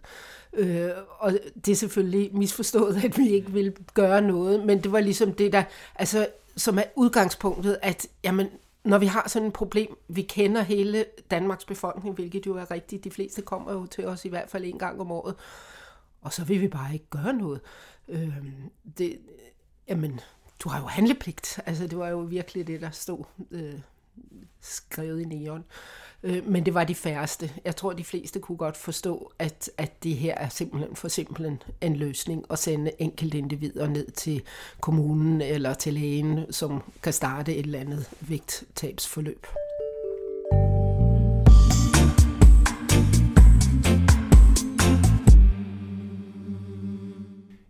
Øh, 0.53 0.90
og 1.18 1.38
det 1.64 1.72
er 1.72 1.77
selvfølgelig 1.77 2.31
misforstået, 2.35 3.05
at 3.05 3.18
vi 3.18 3.29
ikke 3.29 3.53
vil 3.53 3.77
gøre 3.94 4.22
noget, 4.22 4.66
men 4.66 4.83
det 4.83 4.92
var 4.92 5.01
ligesom 5.01 5.33
det, 5.33 5.53
der, 5.53 5.62
altså, 5.94 6.29
som 6.57 6.79
er 6.79 6.85
udgangspunktet, 6.96 7.79
at 7.83 8.07
jamen, 8.25 8.49
når 8.85 8.99
vi 8.99 9.07
har 9.07 9.29
sådan 9.29 9.49
et 9.49 9.55
problem, 9.55 9.96
vi 10.09 10.22
kender 10.22 10.62
hele 10.62 11.05
Danmarks 11.31 11.64
befolkning, 11.64 12.14
hvilket 12.14 12.46
jo 12.46 12.57
er 12.57 12.70
rigtigt, 12.70 13.05
de 13.05 13.11
fleste 13.11 13.42
kommer 13.42 13.72
jo 13.72 13.87
til 13.87 14.07
os 14.07 14.25
i 14.25 14.29
hvert 14.29 14.51
fald 14.51 14.64
en 14.64 14.79
gang 14.79 15.01
om 15.01 15.12
året, 15.12 15.35
og 16.20 16.33
så 16.33 16.44
vil 16.44 16.61
vi 16.61 16.68
bare 16.68 16.92
ikke 16.92 17.11
gøre 17.11 17.33
noget. 17.33 17.61
Øh, 18.09 18.37
det, 18.99 19.18
jamen, 19.88 20.20
du 20.64 20.69
har 20.69 20.81
jo 20.81 20.87
handlepligt. 20.87 21.61
Altså, 21.66 21.87
det 21.87 21.99
var 21.99 22.09
jo 22.09 22.19
virkelig 22.19 22.66
det, 22.66 22.81
der 22.81 22.90
stod 22.90 23.25
øh, 23.51 23.75
skrevet 24.61 25.21
i 25.21 25.25
neon. 25.25 25.64
Øh, 26.23 26.49
men 26.49 26.66
det 26.66 26.75
var 26.75 26.85
de 26.85 26.95
færreste. 26.95 27.51
Jeg 27.64 27.77
tror, 27.77 27.92
de 27.92 28.05
fleste 28.05 28.40
kunne 28.40 28.59
godt 28.59 28.77
forstå, 28.77 29.33
at, 29.38 29.71
at 29.79 30.03
det 30.03 30.16
her 30.16 30.35
er 30.35 30.49
simpelthen 30.49 30.97
for 30.97 31.09
simpelthen 31.09 31.62
en 31.81 31.97
løsning 31.97 32.45
at 32.51 32.59
sende 32.59 32.90
enkelte 32.99 33.38
individer 33.38 33.88
ned 33.88 34.11
til 34.11 34.42
kommunen 34.81 35.40
eller 35.40 35.75
til 35.75 35.95
lægen, 35.95 36.53
som 36.53 36.83
kan 37.03 37.12
starte 37.12 37.57
et 37.57 37.66
eller 37.66 37.81
andet 37.81 38.11
vægttabsforløb. 38.21 39.47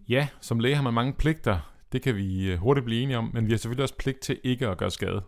Ja, 0.09 0.29
som 0.41 0.61
læge 0.61 0.75
har 0.75 0.83
man 0.83 0.95
mange 0.95 1.13
pligter. 1.13 1.76
Det 1.93 2.03
kan 2.03 2.17
vi 2.17 2.53
øh, 2.53 2.59
hurtigt 2.59 2.85
blive 2.85 3.03
enige 3.03 3.19
om, 3.19 3.31
men 3.35 3.47
vi 3.47 3.51
har 3.51 3.59
selvfølgelig 3.59 3.83
også 3.83 3.97
pligt 3.97 4.21
til 4.21 4.41
ikke 4.45 4.69
at 4.69 4.79
gøre 4.79 4.91
skade. 4.91 5.23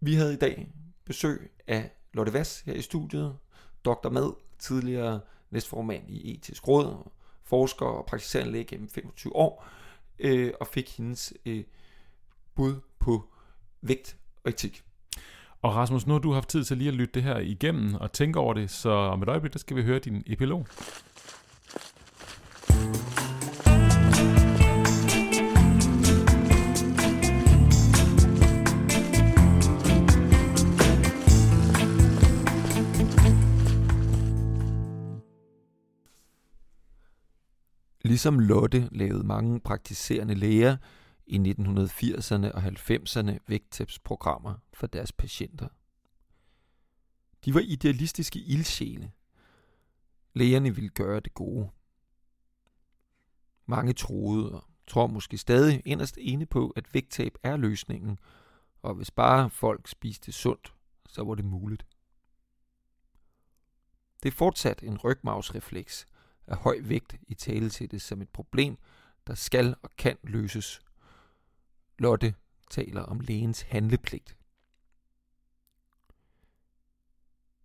Vi 0.00 0.14
havde 0.14 0.34
i 0.34 0.36
dag 0.36 0.68
besøg 1.04 1.50
af 1.66 1.90
Lotte 2.14 2.32
Vass 2.32 2.60
her 2.60 2.74
i 2.74 2.82
studiet, 2.82 3.36
doktor 3.84 4.10
med, 4.10 4.30
tidligere 4.58 5.20
næstformand 5.50 6.10
i 6.10 6.34
etisk 6.34 6.68
råd, 6.68 7.10
forsker 7.44 7.86
og 7.86 8.06
praktiserende 8.06 8.52
læge 8.52 8.64
gennem 8.64 8.88
25 8.88 9.36
år, 9.36 9.66
øh, 10.18 10.52
og 10.60 10.66
fik 10.66 10.96
hendes 10.96 11.32
øh, 11.46 11.64
bud 12.54 12.74
på 12.98 13.28
vægt 13.82 14.16
og 14.44 14.50
etik. 14.50 14.84
Og 15.62 15.74
Rasmus, 15.74 16.06
nu 16.06 16.12
har 16.12 16.20
du 16.20 16.32
haft 16.32 16.48
tid 16.48 16.64
til 16.64 16.76
lige 16.76 16.88
at 16.88 16.94
lytte 16.94 17.14
det 17.14 17.22
her 17.22 17.38
igennem 17.38 17.94
og 17.94 18.12
tænke 18.12 18.38
over 18.38 18.54
det, 18.54 18.70
så 18.70 18.90
om 18.90 19.22
et 19.22 19.28
øjeblik, 19.28 19.52
der 19.52 19.58
skal 19.58 19.76
vi 19.76 19.82
høre 19.82 19.98
din 19.98 20.22
epilog. 20.26 20.66
Ligesom 38.14 38.38
Lotte 38.38 38.88
lavede 38.92 39.26
mange 39.26 39.60
praktiserende 39.60 40.34
læger 40.34 40.76
i 41.26 41.36
1980'erne 41.36 42.52
og 42.52 42.64
90'erne 42.64 43.38
vægttabsprogrammer 43.46 44.54
for 44.72 44.86
deres 44.86 45.12
patienter. 45.12 45.68
De 47.44 47.54
var 47.54 47.60
idealistiske 47.60 48.38
ildsjæle. 48.38 49.12
Lægerne 50.32 50.74
ville 50.74 50.90
gøre 50.90 51.20
det 51.20 51.34
gode. 51.34 51.70
Mange 53.66 53.92
troede 53.92 54.52
og 54.52 54.64
tror 54.86 55.06
måske 55.06 55.38
stadig 55.38 55.82
inderst 55.84 56.16
inde 56.16 56.46
på, 56.46 56.72
at 56.76 56.94
vægttab 56.94 57.34
er 57.42 57.56
løsningen, 57.56 58.18
og 58.82 58.94
hvis 58.94 59.10
bare 59.10 59.50
folk 59.50 59.88
spiste 59.88 60.32
sundt, 60.32 60.74
så 61.08 61.24
var 61.24 61.34
det 61.34 61.44
muligt. 61.44 61.86
Det 64.22 64.28
er 64.28 64.36
fortsat 64.36 64.82
en 64.82 64.98
rygmavsrefleks, 64.98 66.06
af 66.46 66.56
høj 66.56 66.80
vægt 66.82 67.16
i 67.28 67.34
tale 67.34 67.70
til 67.70 67.90
det 67.90 68.02
som 68.02 68.22
et 68.22 68.28
problem, 68.28 68.78
der 69.26 69.34
skal 69.34 69.76
og 69.82 69.90
kan 69.96 70.18
løses. 70.22 70.80
Lotte 71.98 72.34
taler 72.70 73.02
om 73.02 73.20
lægens 73.20 73.62
handlepligt. 73.62 74.36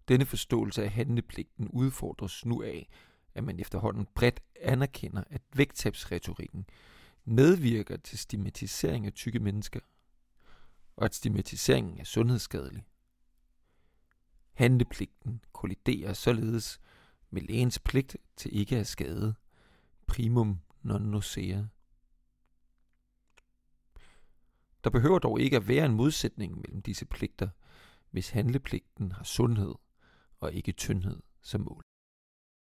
Denne 0.07 0.25
forståelse 0.25 0.83
af 0.83 0.89
handlepligten 0.91 1.67
udfordres 1.67 2.45
nu 2.45 2.63
af, 2.63 2.89
at 3.33 3.43
man 3.43 3.59
efterhånden 3.59 4.07
bredt 4.15 4.39
anerkender, 4.61 5.23
at 5.29 5.41
vægttabsretorikken 5.55 6.65
medvirker 7.25 7.97
til 7.97 8.19
stigmatisering 8.19 9.05
af 9.05 9.13
tykke 9.13 9.39
mennesker, 9.39 9.79
og 10.95 11.05
at 11.05 11.15
stigmatiseringen 11.15 11.99
er 11.99 12.03
sundhedsskadelig. 12.03 12.85
Handlepligten 14.53 15.43
kolliderer 15.53 16.13
således 16.13 16.79
med 17.29 17.41
lægens 17.41 17.79
pligt 17.79 18.17
til 18.35 18.57
ikke 18.59 18.77
at 18.77 18.87
skade. 18.87 19.35
Primum 20.07 20.59
non 20.81 21.01
nocere. 21.01 21.69
Der 24.83 24.89
behøver 24.89 25.19
dog 25.19 25.39
ikke 25.39 25.55
at 25.55 25.67
være 25.67 25.85
en 25.85 25.95
modsætning 25.95 26.55
mellem 26.55 26.81
disse 26.81 27.05
pligter, 27.05 27.49
hvis 28.11 28.29
handlepligten 28.29 29.11
har 29.11 29.23
sundhed 29.23 29.75
og 30.39 30.53
ikke 30.53 30.71
tyndhed 30.71 31.21
som 31.41 31.61
mål. 31.61 31.88